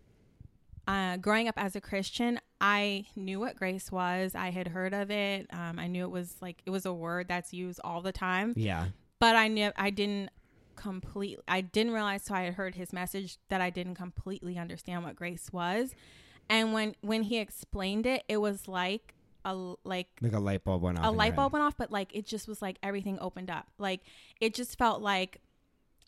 [0.91, 4.35] uh, growing up as a Christian, I knew what grace was.
[4.35, 5.47] I had heard of it.
[5.53, 8.55] Um, I knew it was like it was a word that's used all the time.
[8.57, 8.87] Yeah.
[9.19, 10.31] But I knew I didn't
[10.77, 11.43] completely.
[11.47, 12.23] I didn't realize.
[12.25, 15.95] So I had heard his message that I didn't completely understand what grace was.
[16.49, 20.83] And when when he explained it, it was like a like Like a light bulb
[20.83, 21.07] went off.
[21.07, 23.69] a light bulb went off, but like it just was like everything opened up.
[23.79, 24.01] Like
[24.41, 25.41] it just felt like,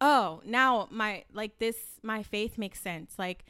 [0.01, 3.15] oh, now my like this my faith makes sense.
[3.19, 3.45] Like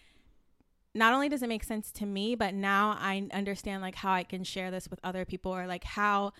[0.95, 4.25] not only does it make sense to me, but now I understand like how I
[4.25, 6.33] can share this with other people or like how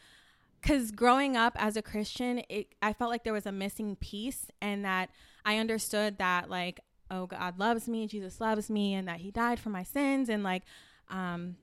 [0.61, 4.47] because growing up as a Christian, it I felt like there was a missing piece
[4.61, 5.11] and that
[5.45, 9.59] I understood that like oh God loves me, Jesus loves me, and that He died
[9.59, 10.63] for my sins and like
[11.09, 11.57] um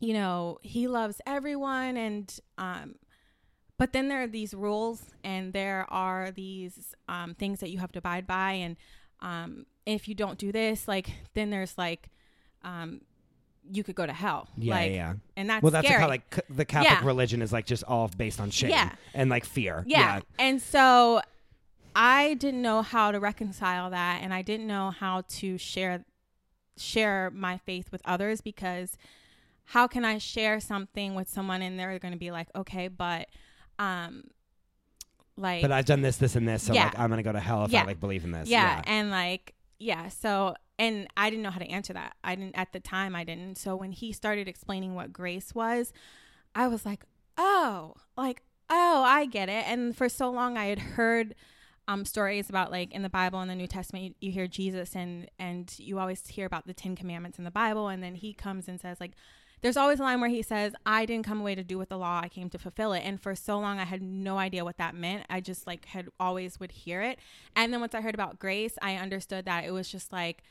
[0.00, 2.96] you know he loves everyone and um
[3.78, 7.92] but then there are these rules and there are these um things that you have
[7.92, 8.76] to abide by and
[9.20, 12.10] um if you don't do this like then there's like
[12.64, 13.00] um
[13.70, 15.14] you could go to hell Yeah, like yeah, yeah.
[15.38, 16.00] and that's Well, that's scary.
[16.02, 17.06] how like c- the Catholic Yeah.
[17.06, 18.90] religion is like just all based on shame Yeah.
[19.14, 19.84] and like fear.
[19.86, 20.20] yeah.
[20.38, 21.22] And so
[21.96, 26.04] I didn't know how to reconcile that and I didn't know how to share
[26.76, 28.98] share my faith with others because
[29.68, 33.28] how can I share something with someone and they're going to be like, "Okay, but
[33.78, 34.24] um
[35.36, 36.84] like But I've done this, this, and this, so Yeah.
[36.84, 38.48] like I'm gonna go to hell if I like believe in this.
[38.48, 42.16] yeah, and like yeah, so and I didn't know how to answer that.
[42.24, 43.58] I didn't at the time I didn't.
[43.58, 45.92] So when he started explaining what grace was,
[46.54, 47.04] I was like,
[47.36, 51.34] "Oh, like oh, I get it." And for so long I had heard
[51.86, 54.96] um stories about like in the Bible and the New Testament you, you hear Jesus
[54.96, 58.32] and and you always hear about the 10 commandments in the Bible and then he
[58.32, 59.12] comes and says like
[59.64, 61.96] there's always a line where he says, I didn't come away to do with the
[61.96, 63.00] law, I came to fulfill it.
[63.00, 65.24] And for so long I had no idea what that meant.
[65.30, 67.18] I just like had always would hear it.
[67.56, 70.42] And then once I heard about grace, I understood that it was just like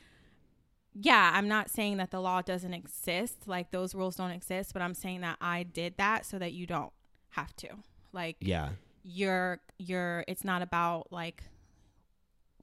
[0.94, 4.80] yeah, I'm not saying that the law doesn't exist, like those rules don't exist, but
[4.80, 6.92] I'm saying that I did that so that you don't
[7.30, 7.68] have to.
[8.12, 8.70] Like yeah,
[9.02, 11.42] you're you're it's not about like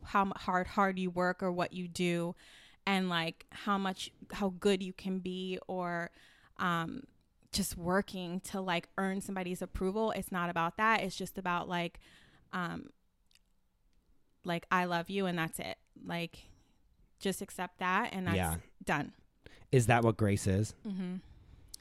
[0.04, 2.34] how hard hard you work or what you do
[2.88, 6.10] and like how much how good you can be or
[6.58, 7.04] um
[7.52, 10.12] just working to like earn somebody's approval.
[10.12, 11.02] It's not about that.
[11.02, 12.00] It's just about like
[12.54, 12.92] um
[14.44, 15.76] like i love you and that's it.
[16.04, 16.51] Like
[17.22, 18.56] just accept that and that's Yeah.
[18.84, 19.14] done
[19.72, 20.74] Is that what grace is?
[20.86, 21.16] Mm-hmm.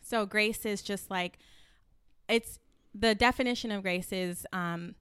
[0.03, 1.39] So grace is just like
[2.29, 2.59] it's
[2.95, 4.95] the definition of grace is um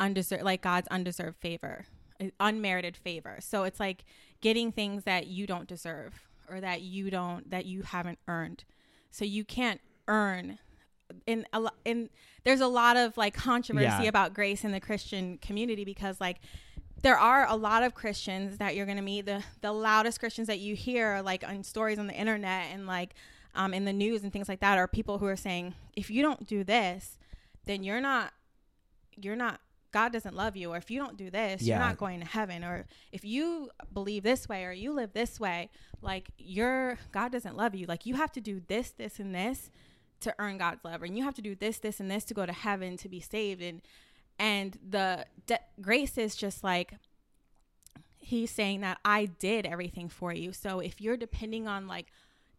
[0.00, 1.86] undeserved like God's undeserved favor,
[2.20, 3.38] uh, unmerited favor.
[3.40, 4.04] So it's like
[4.40, 8.64] getting things that you don't deserve or that you don't that you haven't earned.
[9.10, 10.58] So you can't earn
[11.26, 12.08] in a in
[12.44, 14.02] there's a lot of like controversy Yeah.
[14.02, 16.38] about grace in the Christian community because like
[17.02, 19.26] there are a lot of Christians that you're gonna meet.
[19.26, 23.14] The the loudest Christians that you hear, like on stories on the internet and like
[23.54, 26.22] um, in the news and things like that, are people who are saying, if you
[26.22, 27.18] don't do this,
[27.66, 28.32] then you're not,
[29.20, 29.60] you're not.
[29.92, 32.64] God doesn't love you, or if you don't do this, you're not going to heaven,
[32.64, 35.68] or if you believe this way, or you live this way,
[36.00, 37.84] like you're God doesn't love you.
[37.86, 39.70] Like you have to do this, this, and this
[40.20, 42.46] to earn God's love, and you have to do this, this, and this to go
[42.46, 43.82] to heaven to be saved, and
[44.38, 46.94] and the de- grace is just like
[48.18, 50.52] he's saying that I did everything for you.
[50.52, 52.06] So if you're depending on like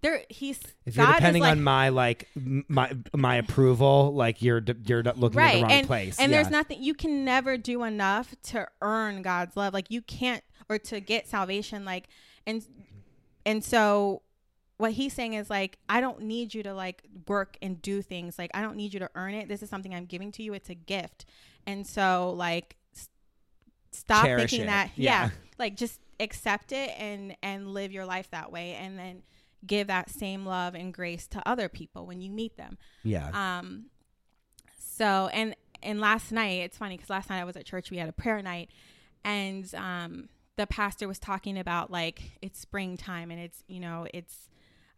[0.01, 4.61] there, he's If you're God depending like- on my like my my approval, like you're
[4.85, 6.19] you're looking at the wrong and, place.
[6.19, 6.37] And yeah.
[6.37, 9.73] there's nothing you can never do enough to earn God's love.
[9.73, 12.07] Like you can't or to get salvation like
[12.45, 12.65] and
[13.45, 14.21] and so
[14.77, 18.37] what he's saying is like I don't need you to like work and do things.
[18.37, 19.47] Like I don't need you to earn it.
[19.47, 20.53] This is something I'm giving to you.
[20.53, 21.25] It's a gift.
[21.65, 23.09] And so like s-
[23.91, 24.67] stop Cherish thinking it.
[24.67, 25.25] that Yeah.
[25.25, 29.23] yeah, like just accept it and and live your life that way and then
[29.65, 32.77] give that same love and grace to other people when you meet them.
[33.03, 33.29] yeah.
[33.59, 33.85] Um,
[34.77, 37.91] so and and last night it's funny because last night I was at church.
[37.91, 38.69] We had a prayer night,
[39.23, 44.49] and um, the pastor was talking about like it's springtime and it's you know it's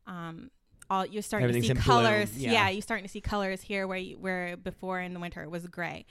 [0.07, 0.51] um,
[0.89, 2.37] all you're starting to see colors.
[2.37, 2.51] yeah.
[2.51, 2.69] Yeah.
[2.69, 5.65] you're starting to see colors here where you, where before in the winter it was
[5.67, 6.05] gray,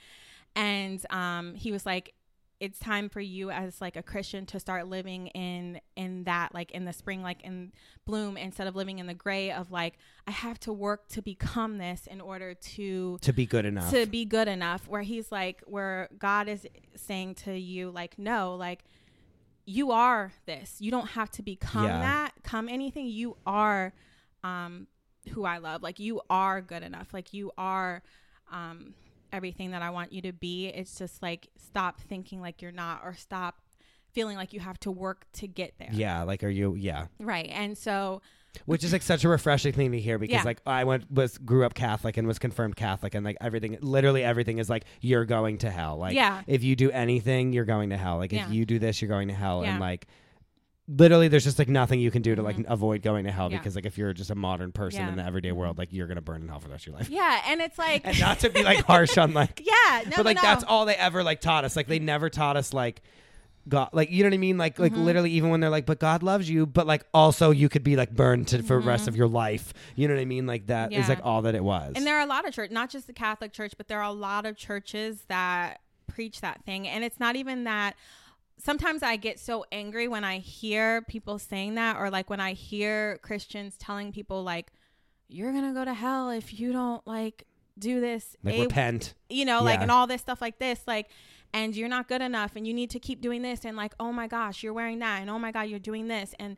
[0.55, 2.13] and um, he was like,
[2.61, 6.71] it's time for you as like a Christian to start living in in that like
[6.71, 7.73] in the spring like in
[8.05, 11.79] bloom instead of living in the gray of like I have to work to become
[11.79, 13.89] this in order to to be good enough.
[13.91, 14.87] to be good enough.
[14.87, 16.65] Where he's like where god is
[16.95, 18.85] saying to you like no like
[19.65, 20.77] you are this.
[20.79, 21.99] You don't have to become Yeah.
[21.99, 22.31] that.
[22.43, 23.07] Come anything.
[23.07, 23.93] You are
[24.45, 24.87] um
[25.33, 25.83] who i love.
[25.83, 27.13] Like you are good enough.
[27.13, 28.01] Like you are
[28.49, 28.93] um
[29.35, 33.01] everything that i want you to be it's just like stop thinking like you're not
[33.03, 33.59] or stop
[34.13, 36.73] feeling like you have to work to get there yeah, like are you?
[36.75, 38.21] Yeah, right and so
[38.65, 40.43] which is like such a refreshing thing to hear because Yeah.
[40.43, 44.23] like I went was grew up Catholic and was confirmed Catholic and like everything, literally
[44.23, 45.97] everything is like you're going to hell.
[45.97, 46.43] Like Yeah.
[46.47, 48.15] if you do anything, you're going to hell.
[48.15, 48.45] Like Yeah.
[48.47, 49.61] if you do this, you're going to hell.
[49.63, 49.71] Yeah.
[49.71, 50.07] And like
[50.87, 52.65] literally, there's just like nothing you can do to like Mhm.
[52.67, 53.57] avoid going to hell Yeah.
[53.57, 55.09] because like if you're just a modern person Yeah.
[55.09, 56.97] in the everyday world, like you're gonna burn in hell for the rest of your
[56.97, 57.09] life.
[57.09, 60.25] yeah and it's like And not to be like harsh on like yeah no, but
[60.25, 61.75] like no, that's all they ever like taught us.
[61.75, 63.01] Like they never taught us like
[63.67, 64.59] God, like you know what I mean.
[64.59, 65.05] Like like Mhm.
[65.05, 67.95] literally, even when they're like, "But God loves you," but like also you could be
[67.95, 69.73] like burned to, for the rest of your life.
[69.95, 70.45] You know what I mean?
[70.45, 71.07] Like that is Yeah.
[71.07, 71.93] like all that it was.
[71.95, 74.03] And there are a lot of church, not just the Catholic Church, but there are
[74.07, 76.87] a lot of churches that preach that thing.
[76.87, 77.95] And it's not even that.
[78.57, 82.53] Sometimes I get so angry when I hear people saying that, or like when I
[82.53, 84.71] hear Christians telling people like,
[85.27, 87.45] "You're gonna go to hell if you don't like
[87.77, 89.13] do this." like A- repent.
[89.29, 89.83] you know, like Yeah.
[89.83, 91.09] and all this stuff like this, like,
[91.53, 94.11] and you're not good enough, and you need to keep doing this, and like, oh
[94.11, 96.57] my gosh, you're wearing that, and oh my god, you're doing this, and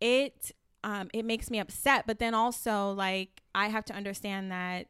[0.00, 2.06] it, um, it makes me upset.
[2.06, 4.86] But then also, like, I have to understand that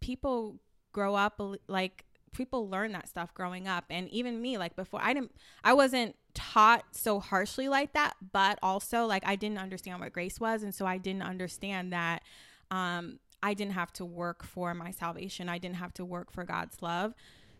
[0.00, 0.60] people
[0.92, 3.84] grow up like people learn that stuff growing up.
[3.90, 5.32] And even me like before i didn't
[5.64, 10.38] i wasn't taught so harshly like that but also like i didn't understand what grace
[10.40, 10.62] was.
[10.62, 12.22] And so i didn't understand that
[12.70, 15.48] um i didn't have to work for my salvation.
[15.48, 17.14] I didn't have to work for god's love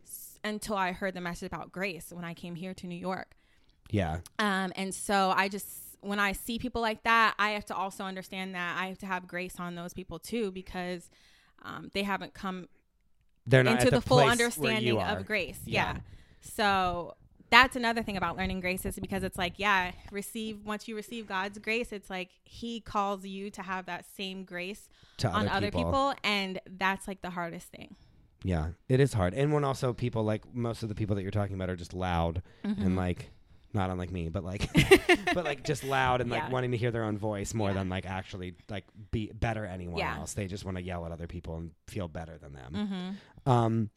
[0.04, 3.32] s- until i heard the message about grace when i came here to new york.
[3.90, 5.66] Yeah, um, and so I just,
[6.00, 9.06] when I see people like that, I have to also understand that I have to
[9.06, 11.10] have grace on those people too, because
[11.62, 12.68] um, they haven't come
[13.46, 15.60] they're not into the, the, full understanding of grace.
[15.64, 15.94] Yeah.
[15.94, 16.00] Yeah.
[16.40, 17.14] So
[17.50, 21.26] that's another thing about learning grace is because it's like, yeah, receive, once you receive
[21.26, 25.70] God's grace, it's like He calls you to have that same grace to on other
[25.70, 26.14] people.
[26.22, 27.96] And that's like the hardest thing.
[28.42, 29.34] Yeah, it is hard.
[29.34, 31.92] And when also people like most of the people that you're talking about are just
[31.92, 32.82] loud Mm-hmm.
[32.82, 33.30] and like
[33.72, 34.68] not unlike me, but like
[35.34, 36.50] but like just loud and like Yeah.
[36.50, 37.74] wanting to hear their own voice more Yeah.
[37.74, 40.16] than like actually like be better anyone Yeah.
[40.18, 40.34] else.
[40.34, 43.16] They just want to yell at other people and feel better than them.
[43.46, 43.50] Mm-hmm.
[43.50, 43.90] Um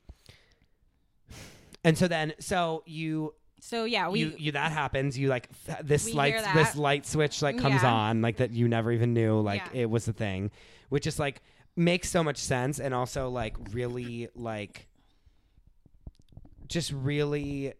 [1.84, 5.82] and so then so you So yeah, we, you, you that happens you like f-
[5.86, 9.64] this light this light switch like comes on like that you never even knew like
[9.74, 10.52] it was a thing
[10.90, 11.42] which is like
[11.76, 14.88] makes so much sense and also like really like
[16.68, 17.74] just really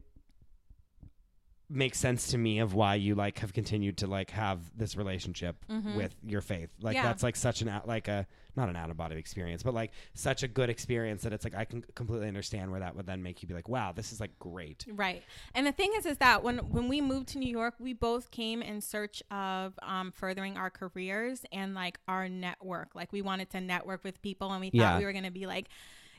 [1.74, 5.56] makes sense to me of why you like have continued to like have this relationship
[5.70, 5.96] Mhm.
[5.96, 7.04] with your faith like Yeah.
[7.04, 9.92] that's like such an out like a not an out of body experience but like
[10.14, 13.24] such a good experience that it's like i can completely understand where that would then
[13.24, 15.24] make you be like wow this is like great Right.
[15.56, 18.30] And the thing is, is that when when we moved to New York, we both
[18.32, 22.94] came in search of um, furthering our careers and like our network.
[22.96, 24.98] Like we wanted to network with people, and we thought Yeah.
[25.00, 25.68] we were gonna be like.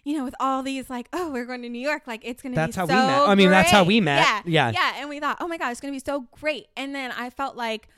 [0.05, 2.55] You know, with all these like, oh, we're going to New York, like it's gonna
[2.55, 2.87] be so.
[2.87, 3.29] That's be how so we met.
[3.29, 4.19] I mean, that's how we met.
[4.21, 4.71] Yeah, Yeah.
[4.73, 5.01] yeah.
[5.01, 6.67] And we thought, oh my god, it's gonna be so great.
[6.77, 7.89] And then I felt like,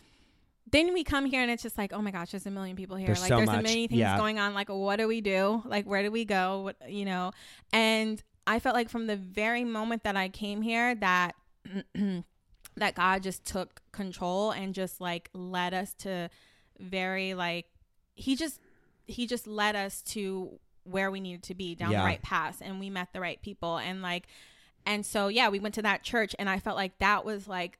[0.70, 2.96] then we come here and it's just like, oh my gosh, there's a million people
[2.96, 3.06] here.
[3.08, 3.60] There's like so there's much.
[3.60, 4.16] a million things Yeah.
[4.18, 4.54] going on.
[4.54, 5.62] Like, what do we do?
[5.64, 6.62] Like, where do we go?
[6.62, 7.32] What you know?
[7.72, 11.34] And I felt like from the very moment that I came here that
[12.76, 16.28] that God just took control and just like led us to
[16.78, 17.66] very like
[18.14, 18.60] he just
[19.06, 22.00] he just led us to where we needed to be down Yeah.
[22.00, 24.26] the right path and we met the right people and like
[24.84, 27.78] and so yeah we went to that church and I felt like that was like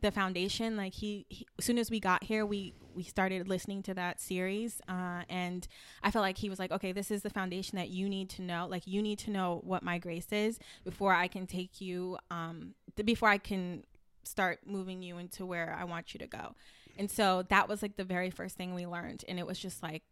[0.00, 3.82] the foundation like he, he as soon as we got here we we started listening
[3.82, 5.66] to that series uh, and
[6.04, 8.40] i felt like he was like okay this is the foundation that you need to
[8.42, 12.16] know like you need to know what my grace is before i can take you
[12.30, 13.82] um th- before i can
[14.22, 16.54] start moving you into where i want you to go
[16.96, 19.82] and so that was like the very first thing we learned and it was just
[19.82, 20.04] like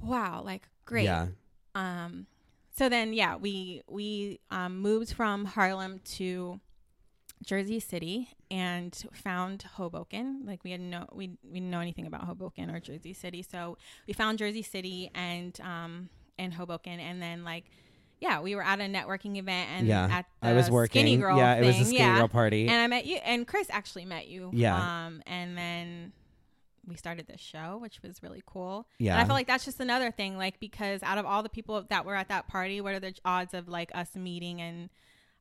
[0.00, 1.04] wow like great.
[1.04, 1.28] Yeah.
[1.74, 2.26] Um
[2.76, 6.60] so then yeah we we um, moved from harlem to
[7.44, 10.42] jersey city and found hoboken.
[10.46, 13.42] Like we had no we, we didn't know anything about hoboken or jersey city.
[13.42, 13.76] So
[14.06, 17.00] we found jersey city and um and hoboken.
[17.00, 17.64] And then like
[18.20, 21.00] yeah we were at a networking event and yeah at the i was working.
[21.02, 22.18] skinny girl yeah it was a thing, skinny yeah.
[22.18, 22.68] girl party.
[22.68, 25.06] And i met you and chris actually met you Yeah.
[25.06, 26.12] um and then
[26.86, 28.86] we started this show, which was really cool.
[28.98, 29.12] Yeah.
[29.12, 31.84] And I feel like that's just another thing, like because out of all the people
[31.90, 34.90] that were at that party, what are the odds of like us meeting and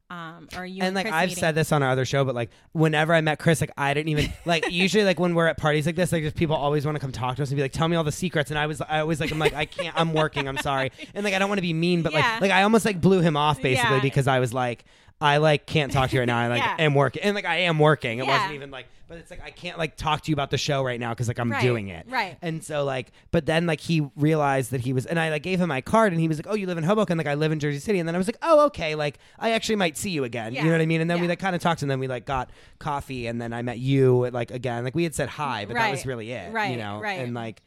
[0.09, 1.39] um or you and like Chris I've meeting?
[1.41, 4.09] said this on our other show, but like whenever I met Chris, like I didn't
[4.09, 6.95] even like usually like when we're at parties like this, like just people always want
[6.95, 8.51] to come talk to us and be like, tell me all the secrets.
[8.51, 11.23] And I was I always like I'm like I can't I'm working I'm sorry and
[11.23, 12.33] like I don't want to be mean, but Yeah.
[12.33, 14.01] like like I almost like blew him off basically Yeah.
[14.01, 14.83] because I was like
[15.21, 16.39] I like can't talk to you right now.
[16.39, 16.75] I like Yeah.
[16.79, 18.19] am working and like I am working.
[18.19, 18.37] It Yeah.
[18.37, 20.81] wasn't even like but it's like I can't like talk to you about the show
[20.83, 22.05] right now because like I'm Right, doing it.
[22.09, 22.37] right.
[22.41, 25.59] And so like, but then like he realized that he was, and I like gave
[25.59, 27.51] him my card, and he was like, "Oh, you live in Hoboken?" Like I live
[27.51, 30.11] in Jersey City, and then I was like, "Oh, okay." Like I actually might see
[30.11, 30.53] you again.
[30.55, 31.01] You know what I mean?
[31.01, 33.51] And then we like kind of talked, and then we like got coffee, and then
[33.51, 34.85] I met you like again.
[34.85, 36.53] Like we had said hi, but that was really it.
[36.53, 36.71] Right.
[36.71, 37.01] You know?
[37.01, 37.19] right.
[37.19, 37.61] And like,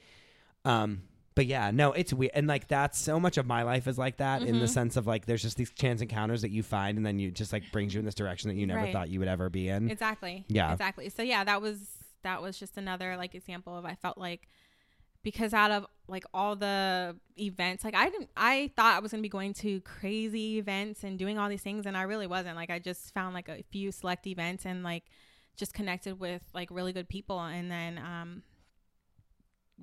[0.65, 1.03] um.
[1.37, 4.19] But yeah, no, it's weird, and like that's so much of my life is like
[4.19, 4.61] that in Mm-hmm.
[4.61, 7.33] the sense of like there's just these chance encounters that you find, and then you
[7.33, 8.93] just like brings you in this direction that you never Right.
[8.93, 9.91] thought you would ever be in.
[9.91, 10.45] Exactly.
[10.49, 10.73] Yeah.
[10.73, 11.09] Exactly.
[11.09, 11.89] So yeah, that was
[12.23, 14.49] that was just another like example of I felt like
[15.25, 19.23] because out of like all the events, like I didn't I thought I was gonna
[19.23, 22.55] be going to crazy events and doing all these things and I really wasn't.
[22.55, 25.03] Like I just found like a few select events and like
[25.57, 28.43] just connected with like really good people and then um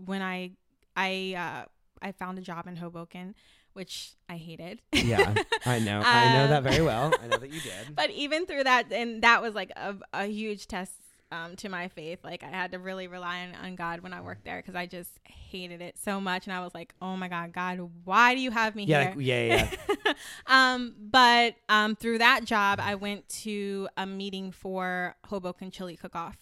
[0.06, 0.52] when I
[0.96, 1.66] I uh
[2.02, 3.36] I found a job in Hoboken,
[3.74, 4.82] which I hated.
[4.92, 5.36] yeah,
[5.66, 7.14] I know, I know Um, that very well.
[7.22, 7.96] I know that you did.
[7.96, 10.94] but even through that and that was like a, a huge test
[11.32, 14.20] um, to my faith like i had to really rely on, on god when i
[14.20, 17.30] worked there because i just hated it so much and i was like oh my
[17.30, 19.70] god god why do you have me yeah, here like, yeah, yeah,
[20.06, 20.14] yeah.
[20.48, 26.36] um, but um, through that job i went to a meeting for hoboken chili cook-off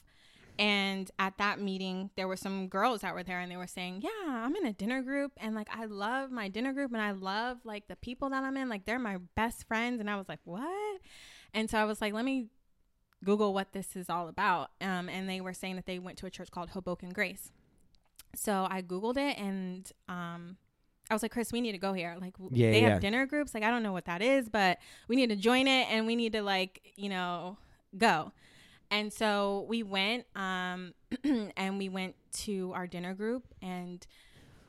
[0.59, 4.01] and at that meeting there were some girls that were there and they were saying
[4.03, 7.11] yeah i'm in a dinner group and like i love my dinner group and i
[7.11, 10.27] love like the people that i'm in like they're my best friends and i was
[10.27, 10.99] like what
[11.53, 12.47] and so i was like let me
[13.23, 16.25] google what this is all about um, and they were saying that they went to
[16.25, 17.51] a church called hoboken grace
[18.35, 20.57] so i googled it and um,
[21.11, 22.15] I was like, Chris, we need to go here.
[22.21, 22.89] Like, Yeah, they yeah.
[22.89, 23.55] have dinner groups.
[23.55, 26.15] Like, I don't know what that is, but we need to join it and we
[26.15, 27.57] need to, like, you know,
[27.97, 28.31] go.
[28.91, 30.93] And so we went, um,
[31.57, 33.43] and we went to our dinner group.
[33.61, 34.05] And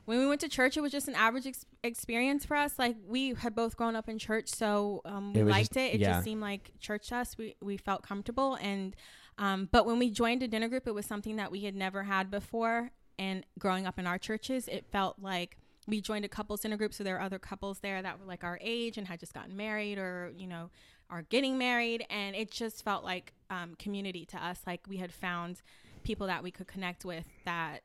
[0.05, 2.77] when we went to church, it was just an average ex- experience for us.
[2.77, 5.95] Like, we had both grown up in church, so um, we It liked just- it.
[5.95, 6.13] It yeah.
[6.13, 7.37] just seemed like church to us.
[7.37, 8.55] We, we felt comfortable.
[8.61, 8.95] And,
[9.37, 12.03] um, but when we joined a dinner group, it was something that we had never
[12.03, 12.91] had before.
[13.17, 15.57] And growing up in our churches, it felt like
[15.87, 16.93] we joined a couples dinner group.
[16.93, 19.55] So there were other couples there that were like our age and had just gotten
[19.55, 20.69] married or, you know,
[21.11, 22.05] are getting married.
[22.09, 24.59] And it just felt like um, community to us.
[24.65, 25.61] Like we had found
[26.03, 27.81] people that we could connect with that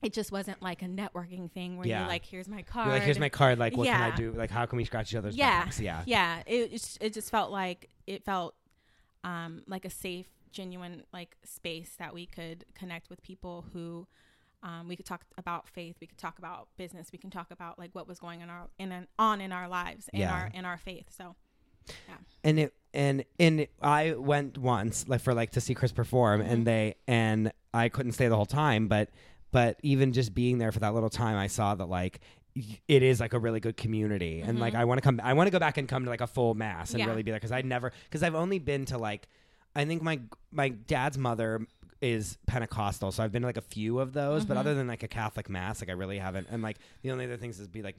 [0.00, 2.00] it just wasn't like a networking thing where Yeah.
[2.00, 2.86] you're like, here's my card.
[2.86, 3.58] You're like, here's my card.
[3.58, 4.32] Like, what can I do?
[4.32, 5.80] Like, how can we scratch each other's yeah, backs?
[5.80, 6.02] Yeah.
[6.06, 6.42] yeah.
[6.46, 8.54] It it just felt like it felt
[9.24, 14.06] um, like a safe, genuine like space that we could connect with people who
[14.62, 15.96] um, we could talk about faith.
[16.00, 17.10] We could talk about business.
[17.12, 19.68] We can talk about like what was going on our in an, on in our
[19.68, 20.32] lives in Yeah.
[20.32, 21.06] our in our faith.
[21.16, 21.34] So
[22.44, 26.52] and it and and I went once like for like to see Chris perform Mm-hmm.
[26.52, 29.10] and they and I couldn't stay the whole time but
[29.50, 32.20] but even just being there for that little time I saw that like
[32.88, 35.46] it is like a really good community and like I want to come I want
[35.46, 37.08] to go back and come to like a full mass and Mm-hmm.
[37.08, 37.10] Yeah.
[37.12, 39.28] really be there cuz I never cuz I've only been to like
[39.76, 40.20] I think my
[40.50, 41.66] my dad's mother
[42.00, 44.48] is Pentecostal, so I've been to like a few of those, Mm-hmm.
[44.48, 46.46] but other than like a Catholic mass, like I really haven't.
[46.48, 47.96] And like the only other things is be like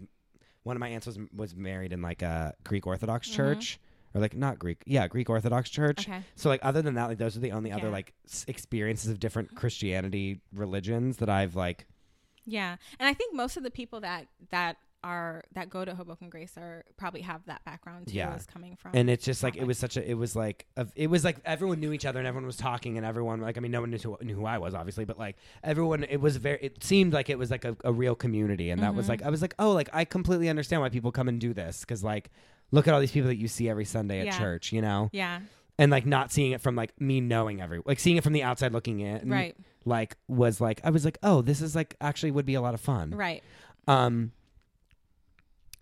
[0.63, 3.79] one of my aunts was was married in like a Greek Orthodox church,
[4.13, 6.03] or like not Greek, yeah, Greek Orthodox church.
[6.03, 6.11] Mm-hmm.
[6.11, 6.23] Okay.
[6.35, 9.19] So like other than that, like those are the only other like s- experiences of
[9.19, 11.87] different Christianity religions that I've like.
[12.45, 16.29] yeah, and I think most of the people that that are that go to Hoboken
[16.29, 18.15] Grace are probably have that background too.
[18.15, 18.35] Yeah.
[18.35, 20.87] Is coming from And it's just like it was such a it was like a,
[20.95, 23.61] it was like everyone knew each other and everyone was talking and everyone like I
[23.61, 26.37] mean no one knew who, knew who I was obviously but like everyone it was
[26.37, 29.11] very it seemed like it was like a, a real community and that was Mm-hmm.
[29.11, 31.79] like I was like oh like I completely understand why people come and do this
[31.81, 32.29] because like
[32.71, 34.37] look at all these people that you see every Sunday at Yeah.
[34.37, 35.39] church you know yeah,
[35.77, 38.43] and like not seeing it from like me knowing every like seeing it from the
[38.43, 42.31] outside looking in right, like was like I was like oh this is like actually
[42.31, 43.41] would be a lot of fun right.
[43.87, 44.33] um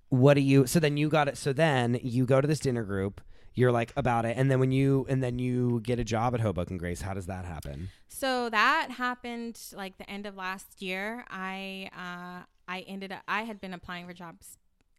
[0.10, 2.84] what do you so then you got it so then you go to this dinner
[2.84, 3.20] group
[3.53, 6.39] you're like about it and then when you and then you get a job at
[6.39, 11.24] hoboken grace how does that happen So that happened like the end of last year.
[11.30, 14.58] I uh, I ended up I had been applying for jobs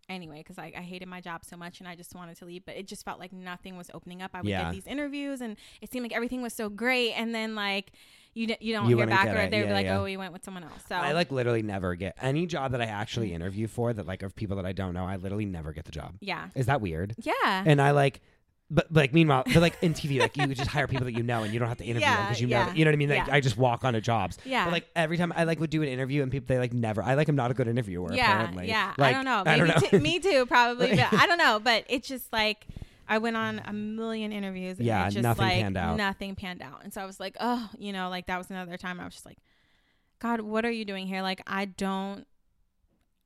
[0.09, 2.65] anyway because I, I hated my job so much and I just wanted to leave,
[2.65, 4.31] but it just felt like nothing was opening up.
[4.35, 4.65] I would Yeah.
[4.65, 7.93] get these interviews and it seemed like everything was so great, and then like
[8.39, 9.51] you you don't You hear back or it.
[9.51, 9.99] they would Yeah, be like, yeah.
[9.99, 10.83] oh, we went with someone else.
[10.89, 14.23] So i like literally never get any job that i actually interview for that like
[14.23, 16.81] of people that i don't know i literally never get the job yeah, is that
[16.81, 18.21] weird yeah, and i like
[18.71, 21.43] but like meanwhile, but like in TV, like you just hire people that you know,
[21.43, 22.97] and you don't have to interview them because you know, yeah, that- you know what
[22.97, 23.09] I mean.
[23.09, 23.35] Like yeah.
[23.35, 24.37] I just walk on to jobs.
[24.45, 24.67] Yeah.
[24.67, 27.03] But like every time I like would do an interview, and people they like never.
[27.03, 28.13] I like I'm not a good interviewer.
[28.13, 28.69] yeah, apparently.
[28.69, 28.93] yeah.
[28.99, 29.43] Like, I don't know.
[29.51, 29.89] I Maybe don't know.
[29.89, 30.91] Too, me too, probably.
[30.97, 31.59] but I don't know.
[31.65, 32.67] But it's just like
[33.09, 34.79] I went on a million interviews.
[34.79, 35.97] And Yeah, it just nothing like, panned out.
[35.97, 38.77] Nothing panned out, and so I was like, oh, you know, like that was another
[38.77, 39.39] time I was just like,
[40.19, 41.23] God, what are you doing here?
[41.23, 42.27] Like I don't.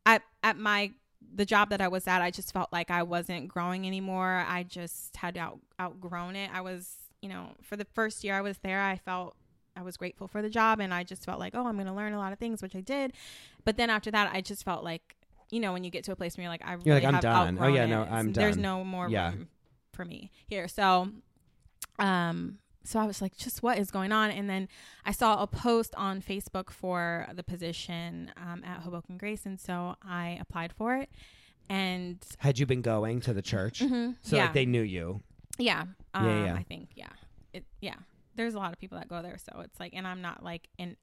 [0.04, 0.92] At at my
[1.34, 4.44] the job that I was at, I just felt like I wasn't growing anymore.
[4.48, 6.50] I just had out outgrown it.
[6.52, 9.36] I was, you know, for the first year I was there, I felt
[9.76, 11.94] I was grateful for the job and I just felt like, oh, I'm going to
[11.94, 13.12] learn a lot of things, which I did.
[13.64, 15.16] But then after that, I just felt like,
[15.50, 17.04] you know, when you get to a place where you're like, I really You're like,
[17.04, 17.58] I'm have done.
[17.58, 18.02] Oh, yeah, no.
[18.02, 18.42] I'm done.
[18.42, 19.30] There's no more Yeah.
[19.30, 19.48] room
[19.92, 20.68] for me here.
[20.68, 21.08] So,
[21.98, 24.30] um, so I was like, just what is going on?
[24.30, 24.68] And then
[25.04, 29.94] I saw a post on Facebook for the position um, at Hoboken Grace, and so
[30.02, 31.08] I applied for it.
[31.68, 33.80] And Had you been going to the church?
[33.80, 35.22] Mhm, So yeah, like they knew you.
[35.58, 36.54] yeah, um, Yeah, yeah.
[36.54, 37.06] I think yeah,
[37.52, 37.94] it yeah.
[38.34, 40.66] There's a lot of people that go there, so it's like, and I'm not like
[40.78, 40.96] in,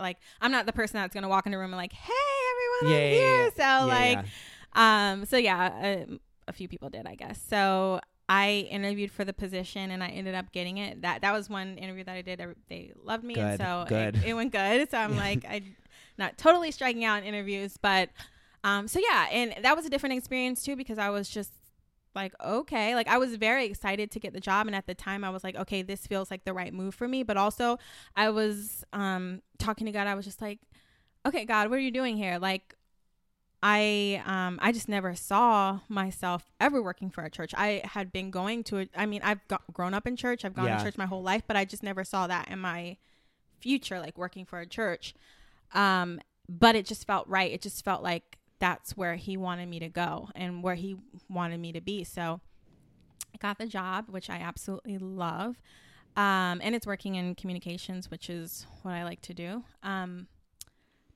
[0.00, 2.12] like I'm not the person that's gonna walk in the room and like, hey
[2.82, 3.50] everyone, Yeah, I'm here.
[3.56, 4.26] So like,
[4.74, 6.14] um, so yeah, uh,
[6.48, 7.40] a few people did, I guess.
[7.48, 8.00] So
[8.32, 11.02] I interviewed for the position and I ended up getting it.
[11.02, 12.42] That that was one interview that I did.
[12.66, 14.16] They loved me, and so good.
[14.16, 14.90] It, it went good.
[14.90, 15.60] So I'm like, I
[16.16, 18.08] not totally striking out in interviews, but
[18.64, 21.52] um, so yeah, and that was a different experience too because I was just
[22.14, 25.24] like, okay, like I was very excited to get the job, and at the time
[25.24, 27.24] I was like, okay, this feels like the right move for me.
[27.24, 27.78] But also,
[28.16, 30.06] I was um talking to God.
[30.06, 30.58] I was just like,
[31.26, 32.38] okay, God, what are you doing here?
[32.38, 32.76] Like,
[33.62, 37.54] I um I just never saw myself ever working for a church.
[37.56, 40.44] I had been going to I mean, I've got, grown up in church.
[40.44, 40.78] I've gone Yeah.
[40.78, 42.96] to church my whole life, but I just never saw that in my
[43.60, 45.14] future like working for a church.
[45.72, 47.52] Um but it just felt right.
[47.52, 50.96] It just felt like that's where he wanted me to go and where he
[51.28, 52.04] wanted me to be.
[52.04, 52.40] So
[53.34, 55.60] I got the job, which I absolutely love.
[56.14, 59.64] Um, and it's working in communications, which is what I like to do.
[59.82, 60.26] Um,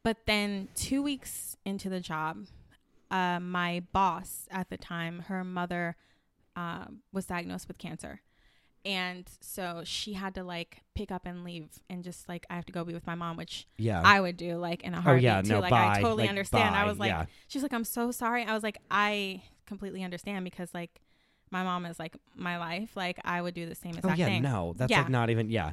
[0.07, 2.46] but then two weeks into the job,
[3.11, 5.96] uh, my boss at the time, her mother
[6.54, 8.20] uh, was diagnosed with cancer.
[8.84, 12.66] And so she had to like pick up and leave and just like I have
[12.66, 14.00] to go be with my mom, which Yeah.
[14.04, 15.42] I would do like in a oh heartbeat yeah.
[15.42, 15.48] too.
[15.54, 15.59] No.
[15.59, 15.94] like bye.
[15.96, 16.76] I totally Like, understand.
[16.76, 17.24] I was like, yeah.
[17.48, 18.44] she's like, I'm so sorry.
[18.44, 21.00] I was like, I completely understand because like
[21.50, 22.90] my mom is like my life.
[22.94, 24.26] Like I would do the same Oh exact yeah.
[24.26, 24.42] thing.
[24.44, 24.72] No.
[24.76, 24.98] That's Yeah.
[25.00, 25.50] like not even.
[25.50, 25.72] Yeah.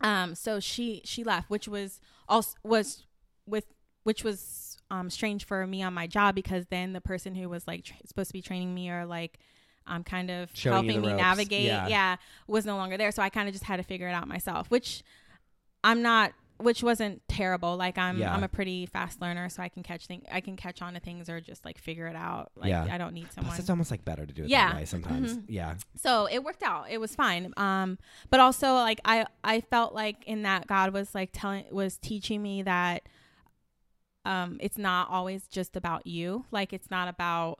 [0.00, 1.98] Um, so she she left, which was
[2.28, 3.02] also was
[3.46, 3.64] with
[4.04, 7.66] which was um strange for me on my job because then the person who was
[7.66, 9.38] like tr- supposed to be training me or like
[9.86, 11.20] um kind of Showing helping me ropes.
[11.20, 11.88] navigate, Yeah.
[11.88, 12.16] yeah.
[12.46, 13.10] was no longer there.
[13.12, 15.02] So I kind of just had to figure it out myself, which
[15.82, 17.76] I'm not which wasn't terrible.
[17.76, 18.32] Like I'm Yeah.
[18.32, 21.00] I'm a pretty fast learner, so I can catch things I can catch on to
[21.00, 22.52] things or just like figure it out.
[22.56, 22.86] Like Yeah.
[22.90, 23.50] I don't need someone.
[23.50, 24.68] Plus, it's almost like better to do it Yeah.
[24.68, 25.36] that way sometimes.
[25.36, 25.44] Mhm.
[25.48, 25.74] Yeah.
[25.96, 27.98] so it worked out it was fine um
[28.30, 32.40] but also like i i felt like in that god was like telling was teaching
[32.42, 33.02] me that
[34.24, 37.58] um it's not always just about you like it's not about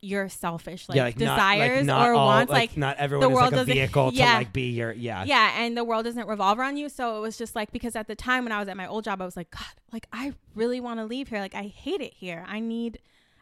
[0.00, 1.04] your selfish like, yeah.
[1.04, 3.44] Like not, desires like, not or all, wants Like, like not everyone the is world
[3.44, 4.92] like a doesn't- vehicle to like be your.
[4.92, 5.24] Yeah.
[5.24, 8.06] yeah and the world doesn't revolve around you so it was just like because at
[8.06, 10.34] the time when i was at my old job i was like god like i
[10.54, 12.98] really want to leave here like i hate it here i need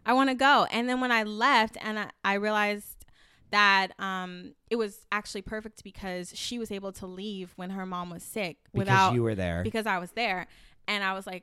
[0.06, 3.06] i want to go and then when i left and I, I realized
[3.50, 8.08] that um it was actually perfect because she was able to leave when her mom
[8.08, 9.64] was sick Because without you were there.
[9.64, 10.46] because i was there
[10.86, 11.42] and i was like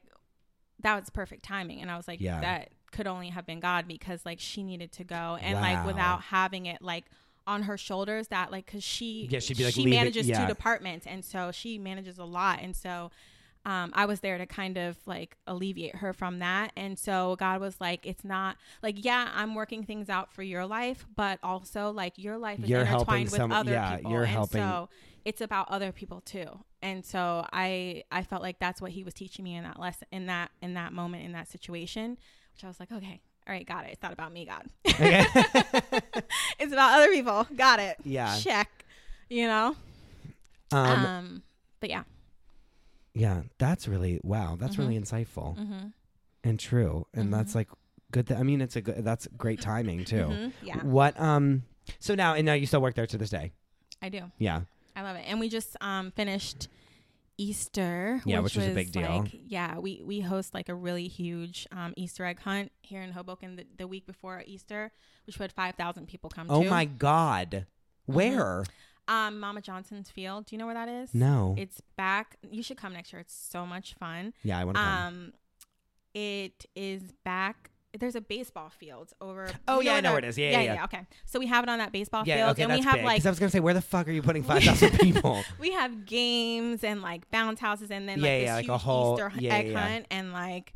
[0.82, 2.42] that was perfect timing and i was like Yeah.
[2.42, 5.62] that could only have been god because like she needed to go and Wow.
[5.62, 7.06] like without having it like
[7.48, 10.42] on her shoulders that like because she Yeah, she'd be, like, she manages yeah.
[10.42, 13.12] two departments and so she manages a lot and so
[13.66, 16.72] um, I was there to kind of like alleviate her from that.
[16.78, 20.66] And so God was like, it's not like, yeah, I'm working things out for your
[20.66, 24.12] life, but also like your life is You're helping intertwined with some- other yeah, people.
[24.12, 24.90] you're and helping- so
[25.30, 26.48] it's about other people too.
[26.82, 30.08] And so I I felt like that's what he was teaching me in that lesson
[30.12, 32.18] in that in that moment in that situation,
[32.54, 33.92] which I was like, okay, all right, got it.
[33.94, 34.66] It's not about me, God.
[34.90, 35.26] Okay.
[36.60, 37.46] it's about other people.
[37.56, 37.98] Got it.
[38.04, 38.36] Yeah.
[38.38, 38.86] Check.
[39.30, 39.76] You know?
[40.72, 41.44] um, Um,
[41.80, 42.04] but yeah.
[43.14, 44.56] Yeah, that's really wow.
[44.60, 44.82] That's Mm-hmm.
[44.82, 45.88] really insightful Mm-hmm.
[46.44, 47.68] and true, and that's like
[48.12, 48.28] good.
[48.28, 49.04] Th- I mean, it's a good.
[49.04, 50.26] That's great timing too.
[50.28, 50.54] Mhm.
[50.64, 51.64] Yeah, What um?
[52.00, 53.52] So now and now you still work there to this day.
[54.02, 54.22] I do.
[54.38, 54.62] Yeah.
[54.96, 55.24] I love it.
[55.28, 56.68] And we just um finished
[57.38, 58.22] Easter.
[58.26, 59.22] Yeah, which was a big deal.
[59.22, 63.12] Like, yeah, we we host like a really huge um Easter egg hunt here in
[63.12, 64.92] Hoboken the, the week before Easter,
[65.26, 66.70] which we had five thousand people come Oh to.
[66.70, 67.66] my God.
[68.10, 68.14] Mm-hmm.
[68.14, 68.66] Where?
[69.08, 70.46] Um, Mama Johnson's Field.
[70.46, 71.16] Do you know where that is?
[71.16, 71.56] No.
[71.58, 72.36] It's back.
[72.52, 73.20] You should come next year.
[73.22, 74.34] It's so much fun.
[74.44, 75.08] yeah, I want to come.
[75.08, 75.34] Um,
[76.14, 79.48] it is back there's a baseball field over.
[79.68, 80.38] Oh, yeah, I know where it is.
[80.38, 80.84] Yeah, yeah, yeah.
[80.84, 83.06] Okay, so we have it on that baseball Yeah, field, okay, and we have big.
[83.06, 85.44] like I was gonna say, where the fuck are you putting five thousand people?
[85.60, 88.78] we have games and like bounce houses and then Yeah, like yeah, this like a
[88.78, 89.88] whole- Easter yeah, egg yeah, yeah.
[89.88, 90.74] hunt and like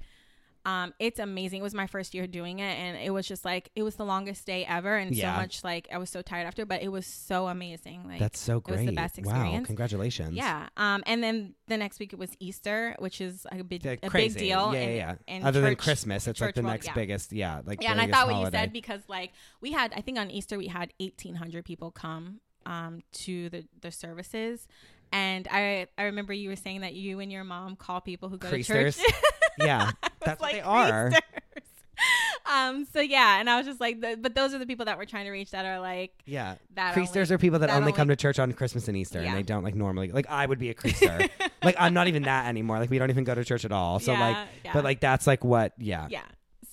[0.65, 1.59] um it's amazing.
[1.59, 4.05] It was my first year doing it and it was just like it was the
[4.05, 5.35] longest day ever and Yeah.
[5.35, 8.07] so much like I was so tired after, but it was so amazing.
[8.07, 8.85] Like That's so it was great.
[8.85, 9.67] the best Wow, experience.
[9.67, 10.33] congratulations.
[10.35, 10.69] Yeah.
[10.77, 14.35] Um and then the next week it was Easter, which is a big a crazy.
[14.39, 14.73] big deal.
[14.73, 15.35] Yeah, in- yeah, yeah.
[15.35, 16.93] in Other than Christmas, it's like the world, next yeah.
[16.93, 17.33] biggest.
[17.33, 18.57] Yeah, like Yeah, and I thought what holiday.
[18.57, 21.91] you said because like we had I think on Easter we had eighteen hundred people
[21.91, 24.65] come um to the the services.
[25.11, 28.37] And I I remember you were saying that you and your mom call people who
[28.37, 28.95] go to church.
[29.59, 29.91] Yeah,
[30.25, 31.11] that's what they are.
[32.51, 32.85] Um.
[32.91, 35.05] So yeah, and I was just like, the, but those are the people that we're
[35.05, 36.55] trying to reach that are like Yeah.
[36.73, 36.93] that.
[36.95, 39.19] Creasters only- are people that, that only, only- come to church on Christmas and Easter,
[39.19, 40.11] and they don't like normally.
[40.11, 41.29] Like I would be a creaster.
[41.63, 42.79] like I'm not even that anymore.
[42.79, 43.99] Like we don't even go to church at all.
[43.99, 44.73] So like, Yeah, yeah.
[44.73, 45.73] but like that's like what?
[45.77, 46.07] Yeah.
[46.09, 46.23] yeah.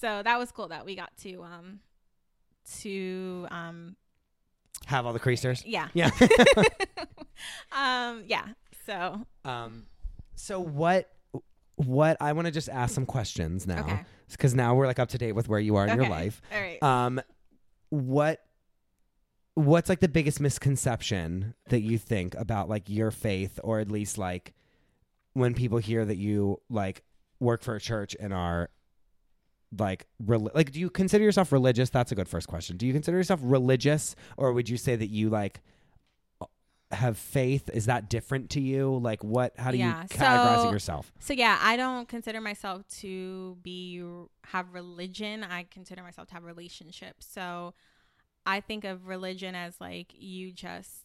[0.01, 1.81] So that was cool that we got to um
[2.81, 3.97] to um
[4.87, 5.63] Have all the creasters.
[5.67, 6.11] yeah Yeah.
[7.73, 8.47] um yeah
[8.87, 9.87] so um.
[10.35, 11.09] So what?
[11.87, 14.01] What I want to just ask some questions now, Okay.
[14.31, 16.43] because now we're like up to date with where you are in your life.
[16.53, 17.21] all right Um,
[17.89, 18.41] what?
[19.55, 24.17] What's like the biggest misconception that you think about like your faith, or at least
[24.19, 24.55] like
[25.33, 27.03] when people hear that you like
[27.41, 28.71] work for a church and are
[29.79, 31.91] like rel- like do you consider yourself religious?
[31.91, 32.77] That's a good first question.
[32.77, 35.61] Do you consider yourself religious, or would you say that you like
[36.93, 37.71] have faith?
[37.73, 38.99] Is that different to you?
[38.99, 39.59] Like what?
[39.59, 41.13] How do Yeah, you categorize it so- yourself?
[41.21, 44.03] So yeah, I don't consider myself to be
[44.49, 45.45] have religion.
[45.45, 47.27] I consider myself to have relationships.
[47.31, 47.75] So
[48.47, 51.05] I think of religion as like you just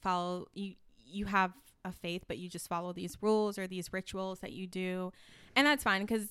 [0.00, 1.52] follow you you have
[1.84, 5.12] a faith but you just follow these rules or these rituals that you do.
[5.56, 6.28] And that's fine cuz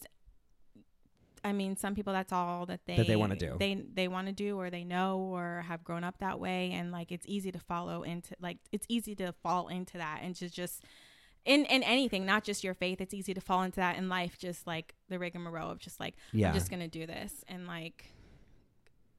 [1.43, 3.55] I mean, some people that's all that they That they wanna do.
[3.59, 6.91] They they want to do or they know or have grown up that way and
[6.91, 10.49] like it's easy to follow into like it's easy to fall into that and to
[10.49, 10.83] just
[11.45, 13.01] in in anything, not just your faith.
[13.01, 16.15] It's easy to fall into that in life, just like the rigmarole of just like
[16.33, 16.49] Yeah.
[16.49, 18.13] I'm just gonna do this and like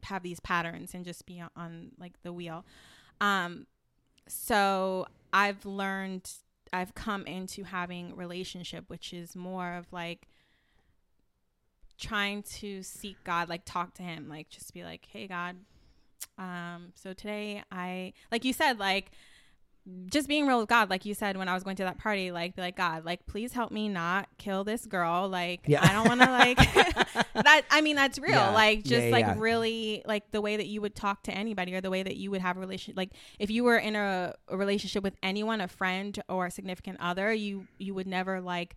[0.05, 2.64] have these patterns and just be on, on like the wheel.
[3.21, 3.66] Um,
[4.29, 6.31] so I've learned,
[6.73, 10.29] I've come into having relationship, which is more of like
[12.01, 15.57] trying to seek God, like talk to Him, like just be like, hey God,
[16.38, 19.11] um, so today I, like you said, like
[20.07, 22.30] just being real with God, like you said when I was going to that party,
[22.30, 25.28] like be like God, like please help me not kill this girl.
[25.28, 25.82] Like Yeah.
[25.82, 26.59] I don't want to like
[27.34, 27.62] that.
[27.70, 28.32] I mean that's real.
[28.32, 28.51] Yeah.
[28.51, 31.80] Like just yeah, like really like the way that you would talk to anybody or
[31.80, 32.96] the way that you would have a relationship.
[32.96, 36.98] Like if you were in a, a relationship with anyone, a friend or a significant
[37.01, 38.76] other, you you would never like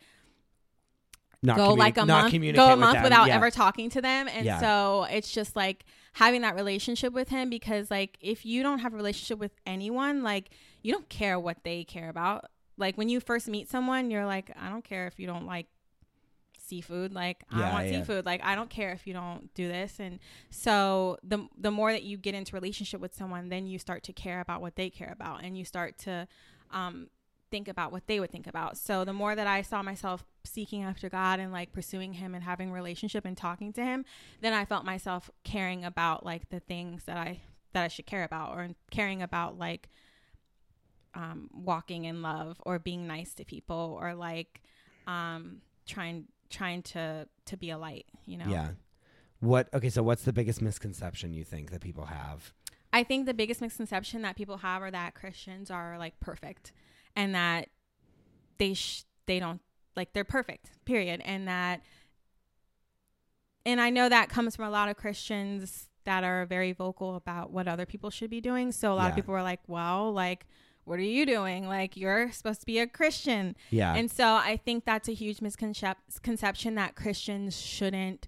[1.44, 3.36] Not go communi- like a month, go a month without Yeah.
[3.36, 4.60] ever talking to them, and Yeah.
[4.60, 8.94] so it's just like having that relationship with him because like if you don't have
[8.94, 10.50] a relationship with anyone, like
[10.82, 12.46] you don't care what they care about.
[12.78, 15.68] Like when you first meet someone, you're like, I don't care if you don't like
[16.58, 18.00] seafood like i Yeah, want yeah.
[18.00, 20.18] seafood like i don't care if you don't do this and
[20.50, 24.14] so the the more that you get into relationship with someone then you start to
[24.14, 26.26] care about what they care about and you start to
[26.72, 27.08] um
[27.54, 30.82] think about what they would think about so the more that i saw myself seeking
[30.82, 34.04] after god and like pursuing him and having relationship and talking to him
[34.42, 37.40] then i felt myself caring about like the things that i
[37.74, 39.88] that i should care about or caring about like
[41.14, 44.64] um walking in love or being nice to people or like
[45.06, 48.70] um trying trying to to be a light you know Yeah.
[49.44, 49.68] What?
[49.74, 49.90] Okay.
[49.90, 52.54] So what's the biggest misconception you think that people have?
[52.94, 56.72] I think the biggest misconception that people have are that Christians are like perfect
[57.16, 57.70] and that
[58.58, 59.62] they sh- they don't
[59.96, 61.82] like they're perfect period and that
[63.66, 67.52] and I know that comes from a lot of Christians that are very vocal about
[67.52, 69.10] what other people should be doing so a lot Yeah.
[69.10, 70.46] of people are like well like
[70.86, 73.96] what are you doing like you're supposed to be a Christian Yeah.
[73.96, 78.28] and so I think that's a huge misconception that Christians shouldn't,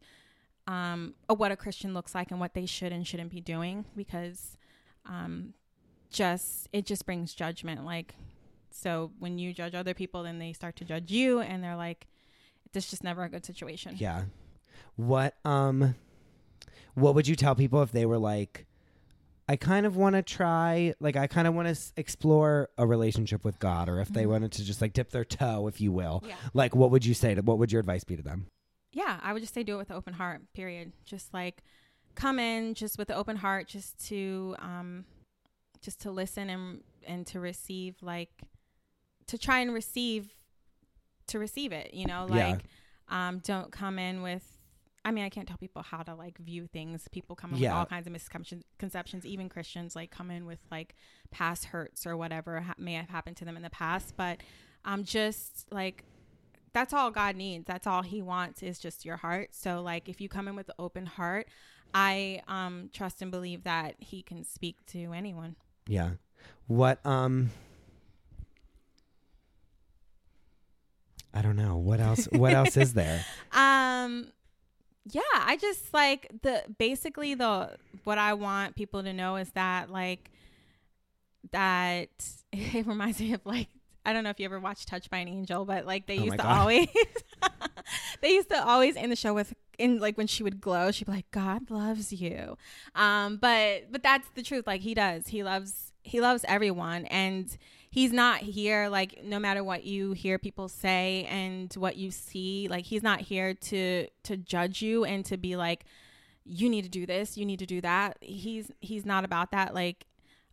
[0.68, 4.58] um, what a Christian looks like and what they should and shouldn't be doing because,
[5.06, 5.54] um,
[6.10, 7.84] just it just brings judgment.
[7.84, 8.16] Like,
[8.76, 12.08] so when you judge other people, then they start to judge you, and they're like,
[12.74, 14.24] "This is just never a good situation." Yeah.
[14.96, 15.96] What um
[16.94, 18.66] what would you tell people if they were like
[19.48, 22.88] I kind of want to try like I kind of want to s- explore a
[22.88, 24.30] relationship with God or if they Mhm.
[24.30, 26.24] wanted to just like dip their toe if you will.
[26.26, 26.36] Yeah.
[26.54, 28.48] Like what would you say to what would your advice be to them?
[28.92, 30.94] yeah, I would just say do it with an open heart, period.
[31.04, 31.64] Just like
[32.16, 35.06] come in just with an open heart, just to um
[35.82, 38.32] just to listen and and to receive like
[39.28, 40.34] to try and receive
[41.28, 42.48] to receive it, you know, Yeah.
[42.50, 42.64] like
[43.10, 44.52] um don't come in with
[45.08, 47.08] I mean, I can't tell people how to like view things.
[47.12, 47.70] People come in Yeah.
[47.74, 49.24] with all kinds of misconceptions.
[49.26, 50.96] Even Christians like come in with like
[51.30, 54.16] past hurts or whatever ha- may have happened to them in the past.
[54.18, 54.42] But
[54.84, 56.04] I'm um, just like
[56.74, 57.66] that's all God needs.
[57.66, 59.50] That's all He wants is just your heart.
[59.54, 61.48] So like if you come in with an open heart,
[61.94, 65.56] I um trust and believe that He can speak to anyone.
[65.88, 66.12] Yeah.
[66.66, 67.52] What um
[71.36, 71.76] I don't know.
[71.78, 73.24] What else what else is there?
[73.52, 74.28] Um
[75.12, 77.76] yeah, I just like the basically the
[78.06, 80.32] what I want people to know is that like
[81.52, 82.10] that
[82.54, 83.68] it reminds me of like
[84.06, 86.24] I don't know if you ever watched Touched by an Angel, but like they Oh
[86.24, 86.60] used to God.
[86.60, 86.88] always
[88.22, 91.06] they used to always end the show with in like when she would glow, she'd
[91.06, 92.58] be like, God loves you.
[92.96, 94.66] Um, but but that's the truth.
[94.68, 95.28] Like he does.
[95.28, 97.58] He loves he loves everyone and
[97.96, 102.68] he's not here like no matter what you hear people say and what you see,
[102.70, 105.86] like he's not here to to judge you and to be like,
[106.44, 108.18] you need to do this, you need to do that.
[108.20, 109.74] He's he's not about that.
[109.74, 110.08] Like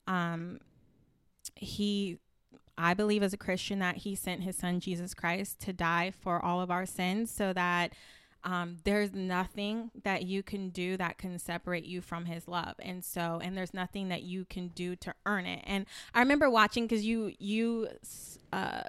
[0.06, 0.60] um
[1.56, 2.18] he
[2.78, 6.42] I believe as a Christian that he sent his son Jesus Christ to die for
[6.42, 7.92] all of our sins so that
[8.44, 13.04] um, there's nothing that you can do that can separate you from his love and
[13.04, 16.84] so and there's nothing that you can do to earn it and i remember watching
[16.84, 17.88] because you you
[18.52, 18.82] uh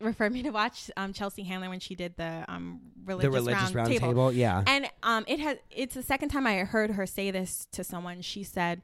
[0.00, 3.62] referred me to watch um, chelsea handler when she did the um religious, the religious
[3.62, 4.08] round, round table.
[4.08, 4.32] table.
[4.32, 4.62] Yeah.
[4.66, 5.58] And um, it has.
[5.70, 8.22] It's the second time I heard her say this to someone.
[8.22, 8.82] She said,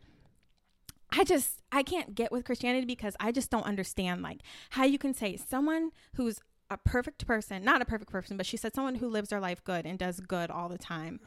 [1.11, 4.41] "I just I can't get with Christianity because I just don't understand like
[4.71, 6.41] how you can say someone who's
[6.71, 9.63] a perfect person, not a perfect person, but she said someone who lives their life
[9.65, 11.21] good and does good all the time.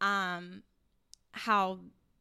[0.00, 0.62] Um,
[1.32, 1.78] how."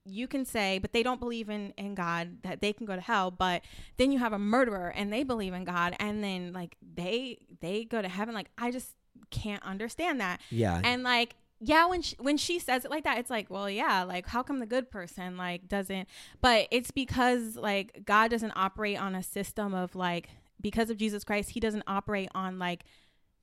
[0.07, 3.01] You can say, but they don't believe in, in God that they can go to
[3.01, 3.31] hell.
[3.31, 3.63] But
[3.97, 7.86] then you have a murderer and they believe in God, and then like they they
[7.86, 8.36] go to heaven.
[8.36, 8.91] Like I just
[9.31, 10.81] can't understand that yeah.
[10.83, 14.03] and like yeah when she, when she says it like that it's like well yeah
[14.03, 16.07] like how come the good person like doesn't
[16.41, 20.29] but it's because like god doesn't operate on a system of like
[20.62, 22.84] because of jesus christ he doesn't operate on like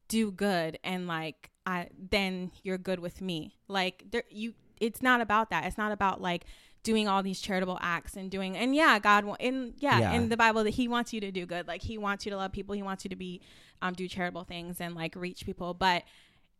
[0.08, 5.20] do good and like i then you're good with me like there you it's not
[5.20, 6.44] about that it's not about like
[6.82, 10.12] doing all these charitable acts and doing and yeah god in yeah, Yeah.
[10.14, 12.36] in the bible that he wants you to do good like he wants you to
[12.36, 13.40] love people he wants you to be
[13.80, 16.02] um do charitable things and like reach people but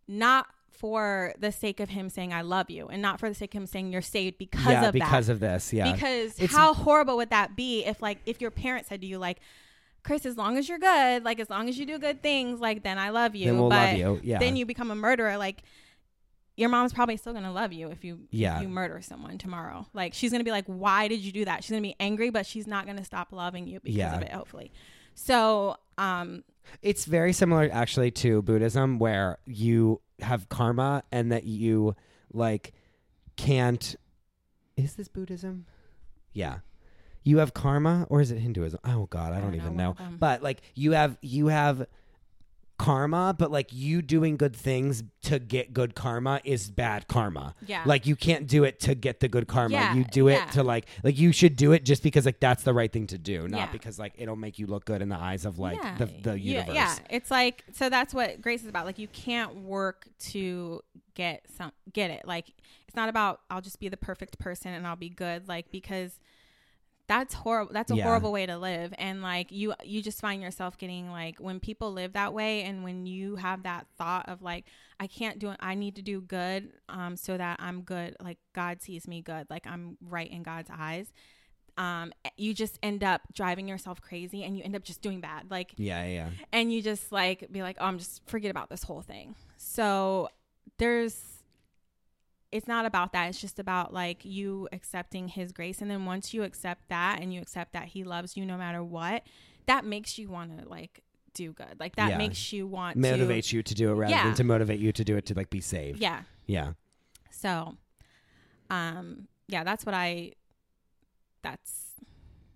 [0.08, 3.54] not for the sake of him saying I love you, and not for the sake
[3.54, 5.32] of him saying you're saved because yeah, of because that.
[5.34, 5.70] of this.
[5.72, 5.92] Yeah.
[5.92, 9.18] Because It's- how horrible would that be if like if your parents said to you
[9.18, 9.38] like,
[10.04, 12.82] Chris, as long as you're good, like as long as you do good things, like
[12.82, 13.46] then I love you.
[13.46, 14.20] Then we'll but love you.
[14.24, 14.38] Yeah.
[14.38, 15.62] then you become a murderer, like
[16.56, 18.56] your mom's probably still gonna love you if you Yeah.
[18.56, 19.86] if you murder someone tomorrow.
[19.94, 21.62] Like she's gonna be like, why did you do that?
[21.64, 24.16] She's gonna be angry, but she's not gonna stop loving you because Yeah.
[24.16, 24.32] of it.
[24.32, 24.72] Hopefully.
[25.14, 26.42] So um
[26.82, 31.94] It's very similar actually to Buddhism where you have karma and that you
[32.32, 32.72] like
[33.36, 33.96] can't
[34.76, 35.66] is this Buddhism?
[36.32, 36.58] Yeah.
[37.24, 38.80] You have karma or is it Hinduism?
[38.84, 39.96] Oh god, I don't, don't even one know.
[39.98, 41.86] Um, but like you have you have
[42.78, 47.54] karma, but like you doing good things to get good karma is bad karma.
[47.64, 47.82] yeah.
[47.86, 49.72] Like you can't do it to get the good karma.
[49.74, 50.46] Yeah, you do it yeah.
[50.46, 53.18] to like like you should do it just because like that's the right thing to
[53.18, 53.66] do, not Yeah.
[53.72, 56.60] because like it'll make you look good in the eyes of like the the Yeah,
[56.60, 56.74] universe.
[56.74, 58.84] Yeah, it's like so that's what grace is about.
[58.86, 60.80] Like you can't work to
[61.14, 62.26] get some get it.
[62.26, 62.52] Like
[62.88, 65.46] it's not about I'll just be the perfect person and I'll be good.
[65.46, 66.18] Like because
[67.18, 67.72] that's horrible.
[67.72, 68.04] That's a Yeah.
[68.04, 68.92] horrible way to live.
[68.98, 72.82] And like you you just find yourself getting like when people live that way and
[72.84, 74.66] when you have that thought of like
[75.00, 75.56] I can't do it.
[75.60, 78.16] I need to do good um so that I'm good.
[78.20, 79.46] Like God sees me good.
[79.50, 81.12] Like I'm right in God's eyes.
[81.78, 85.50] Um you just end up driving yourself crazy and you end up just doing bad.
[85.50, 86.30] Like Yeah, yeah, yeah.
[86.52, 89.34] and you just like be like, oh, I'm just forget about this whole thing.
[89.56, 90.28] So
[90.78, 91.41] there's,
[92.52, 93.28] it's not about that.
[93.30, 97.32] It's just about like you accepting His grace, and then once you accept that and
[97.34, 99.22] you accept that He loves you no matter what,
[99.66, 101.02] that makes you want to like
[101.34, 101.80] do good.
[101.80, 102.18] Like that Yeah.
[102.18, 104.24] makes you want motivates you to do it rather Yeah.
[104.24, 105.98] than to motivate you to do it to like be saved.
[106.00, 106.22] Yeah.
[106.46, 106.74] Yeah.
[107.30, 107.76] So,
[108.70, 110.32] um, yeah, that's what I.
[111.42, 111.94] That's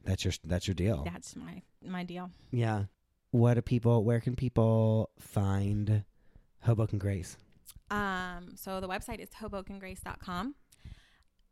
[0.04, 1.02] That's your that's your deal.
[1.04, 2.30] that's my my deal.
[2.52, 2.84] Yeah.
[3.32, 6.04] What do people where can people find
[6.62, 7.36] Hoboken Grace?
[7.90, 10.54] Um, so the website is hobokengrace.com.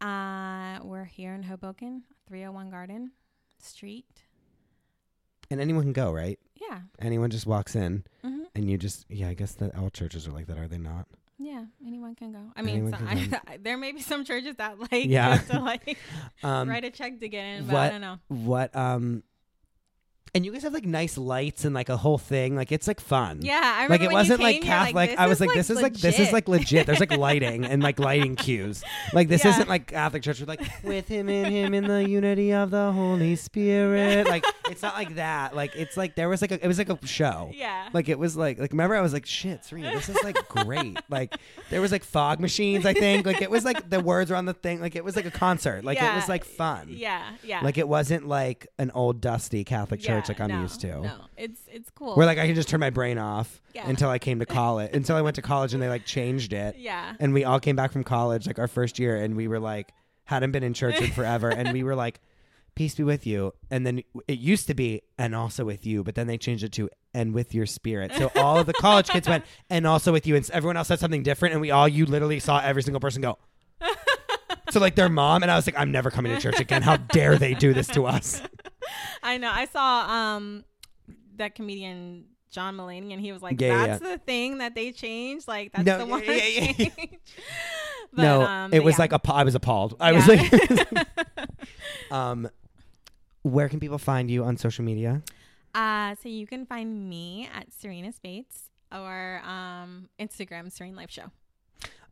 [0.01, 3.13] Uh, we're here in Hoboken, 301 Garden
[3.59, 4.07] Street.
[5.51, 6.39] And anyone can go, right?
[6.61, 6.81] Yeah.
[7.01, 10.31] Anyone just walks in hmm and you just yeah, I guess that all churches are
[10.33, 11.07] like that, are they not?
[11.39, 11.65] Yeah.
[11.87, 12.39] Anyone can go.
[12.57, 15.37] I mean, so can I, there may be some churches that like Yeah.
[15.37, 15.99] have to like
[16.43, 18.19] Um write a check to get in, but what- I don't know.
[18.29, 19.23] what um
[20.37, 22.57] And you guys have like nice lights and like a whole thing.
[22.57, 23.39] Like it's like fun.
[23.43, 24.95] Yeah, I remember like it wasn't like came, you're Catholic.
[24.95, 26.87] like, I was like, like, this is like this is like legit.
[26.87, 28.83] There's like lighting and like lighting cues.
[29.13, 29.53] Like this Yeah.
[29.53, 32.91] isn't like Catholic church with like with him in him in the unity of the
[32.91, 34.27] Holy Spirit.
[34.27, 34.45] Like
[34.75, 35.55] it's not like that.
[35.55, 37.51] Like it's like there was like a, it was like a show.
[37.55, 37.89] Yeah.
[37.93, 40.99] Like it was like like remember I was like shit Serena this is like great
[41.09, 41.37] like
[41.71, 44.45] there was like fog machines I think like it was like the words were on
[44.47, 47.61] the thing like it was like a concert like it was like fun yeah, yeah.
[47.63, 51.01] like it wasn't like an old dusty Catholic church Yeah, like I'm no, used to
[51.01, 52.17] No, it's it's cool.
[52.17, 53.89] where like I can just turn my brain off Yeah.
[53.89, 56.77] until I came to college until I went to college and they like changed it
[56.77, 57.15] yeah.
[57.21, 59.93] and we all came back from college like our first year and we were like
[60.25, 62.21] hadn't been in church in forever and we were like
[62.75, 63.55] peace be with you.
[63.71, 66.73] And then it used to be and also with you but then they changed it
[66.73, 68.13] to and with your spirit.
[68.17, 70.37] So all of the college kids went and also with you.
[70.37, 73.23] And everyone else said something different and we all you literally saw every single person
[73.23, 73.39] go.
[74.71, 76.83] So like their mom and i was like i'm never coming to church again.
[76.83, 78.43] How dare they do this to us?
[79.23, 79.51] I know.
[79.53, 80.65] I saw um
[81.37, 84.93] that comedian John Mulaney, and he was like, Yeah, yeah, "That's the thing that they
[84.93, 85.49] changed.
[85.49, 86.89] Like that's No, the one yeah, yeah, yeah.
[88.13, 89.01] But, no um, it was yeah.
[89.01, 89.97] like a i was appalled.
[89.99, 91.07] I was like
[92.11, 92.49] um
[93.45, 95.23] where can people find you on social media
[95.75, 101.31] Uh, so you can find me at Serena Spates or um, Instagram Serene Life Show.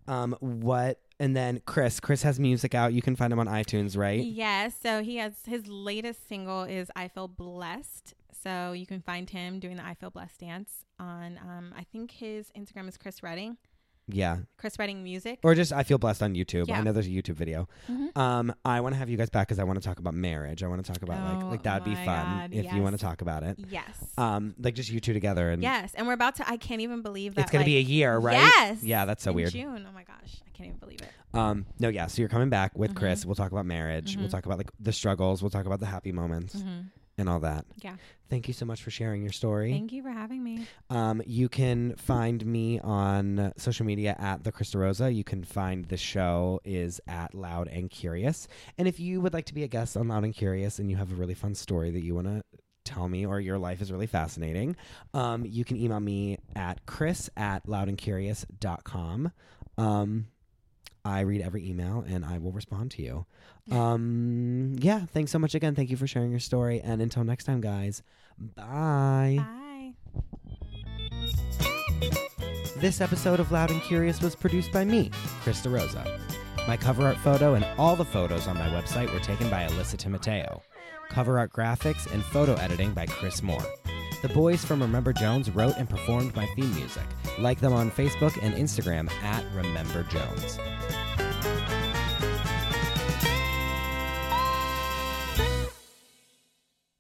[0.09, 0.99] Um, what?
[1.20, 2.01] And then Chris.
[2.01, 2.93] Chris has music out.
[2.93, 4.24] You can find him on iTunes, right?
[4.24, 4.74] Yes.
[4.83, 9.61] So he has his latest single is "I Feel Blessed." So you can find him
[9.61, 11.39] doing the "I Feel Blessed" dance on.
[11.39, 13.59] Um, I think his Instagram is Chris Redding.
[14.12, 14.38] Yeah.
[14.56, 15.38] Chris writing Music.
[15.42, 16.70] Or just I feel blessed on YouTube.
[16.70, 17.68] I know there's a YouTube video.
[17.90, 18.16] Mhm.
[18.16, 20.62] Um, I want to have you guys back because I want to talk about marriage.
[20.62, 22.96] I want to talk about like Oh like that'd be fun God, if you want
[22.96, 23.58] to talk about it.
[23.70, 24.04] Yes.
[24.18, 25.92] Um, like just you two together and yes.
[25.94, 26.48] And we're about to.
[26.48, 27.42] I can't even believe that.
[27.42, 28.34] it's gonna be a year, right?
[28.34, 28.82] Yes.
[28.82, 29.50] Yeah, that's so in weird.
[29.52, 29.86] June.
[29.88, 31.08] Oh my gosh, I can't even believe it.
[31.34, 32.06] Um, no, yeah.
[32.08, 32.96] So you're coming back with Mhm.
[32.96, 33.24] Chris.
[33.24, 34.16] We'll talk about marriage.
[34.16, 34.30] We'll Mhm.
[34.30, 35.42] talk about like the struggles.
[35.42, 36.90] We'll talk about the happy moments Mhm.
[37.22, 37.64] And all that.
[37.82, 37.96] Yeah.
[38.28, 39.72] Thank you so much for sharing your story.
[39.72, 40.66] Thank you for having me.
[40.90, 45.10] Um, you can find me on social media at the Krista Rosa.
[45.10, 48.48] You can find the show is at Loud and Curious.
[48.76, 50.96] And if you would like to be a guest on Loud and Curious and you
[50.96, 52.42] have a really fun story that you want to
[52.84, 54.76] tell me or your life is really fascinating,
[55.14, 59.30] um, you can email me at chris at loudandcurious.com.
[59.78, 60.26] Um,
[61.05, 63.26] I read every email and I will respond to you.
[63.74, 65.74] Um, yeah, thanks so much again.
[65.74, 66.80] Thank you for sharing your story.
[66.80, 68.03] And until next time, guys,
[68.38, 69.38] bye.
[69.38, 69.92] Bye.
[72.76, 75.11] This episode of Loud and Curious was produced by me,
[75.44, 76.20] Krista Rosa.
[76.68, 79.96] My cover art photo and all the photos on my website were taken by Alyssa
[79.96, 80.62] Timoteo.
[81.09, 83.64] Cover art graphics and photo editing by Chris Moore.
[84.22, 87.02] The boys from Remember Jones wrote and performed my theme music.
[87.38, 90.58] Like them on Facebook and Instagram at Remember Jones.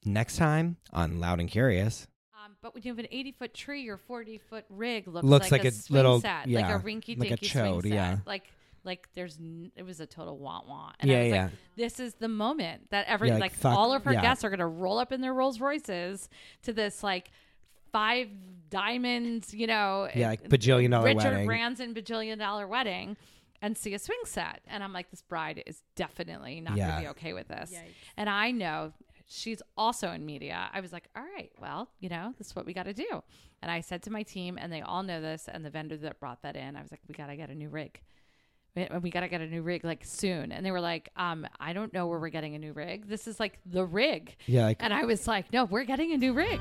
[0.04, 2.08] Next time on Loud and Curious.
[2.44, 5.44] Um, but when you have an 80 foot tree or 40 foot rig, looks, Looks
[5.52, 7.90] like, like a, a swing little- set, yeah, like a rinky like a swing set.
[7.92, 8.16] yeah.
[8.26, 8.44] Like,
[8.84, 10.96] like there's, n- it was a total want want.
[11.00, 11.42] And Yeah, I was yeah.
[11.44, 14.22] like, this is the moment that every, Yeah, like, like, all of her yeah.
[14.22, 16.28] guests are going to roll up in their Rolls Royces
[16.62, 17.30] to this, like,
[17.92, 18.28] five
[18.70, 21.46] diamonds, you know, Yeah, eh, like bajillion dollar Richard wedding.
[21.46, 23.16] Branson bajillion dollar wedding
[23.60, 24.60] and see a swing set.
[24.66, 26.86] And I'm like, this bride is definitely not Yeah.
[26.88, 27.72] going to be okay with this.
[28.16, 28.92] And I know
[29.28, 30.68] she's also in media.
[30.72, 33.22] I was like, all right, well, you know, this is what we got to do.
[33.62, 36.18] And I said to my team, and they all know this, and the vendor that
[36.18, 38.00] brought that in, I was like, we got to get a new rig.
[38.74, 40.52] We, we got to get a new rig like soon.
[40.52, 43.08] And they were like, um, I don't know where we're getting a new rig.
[43.08, 44.36] This is like the rig.
[44.46, 46.60] Yeah, And I was like, no, we're getting a new rig.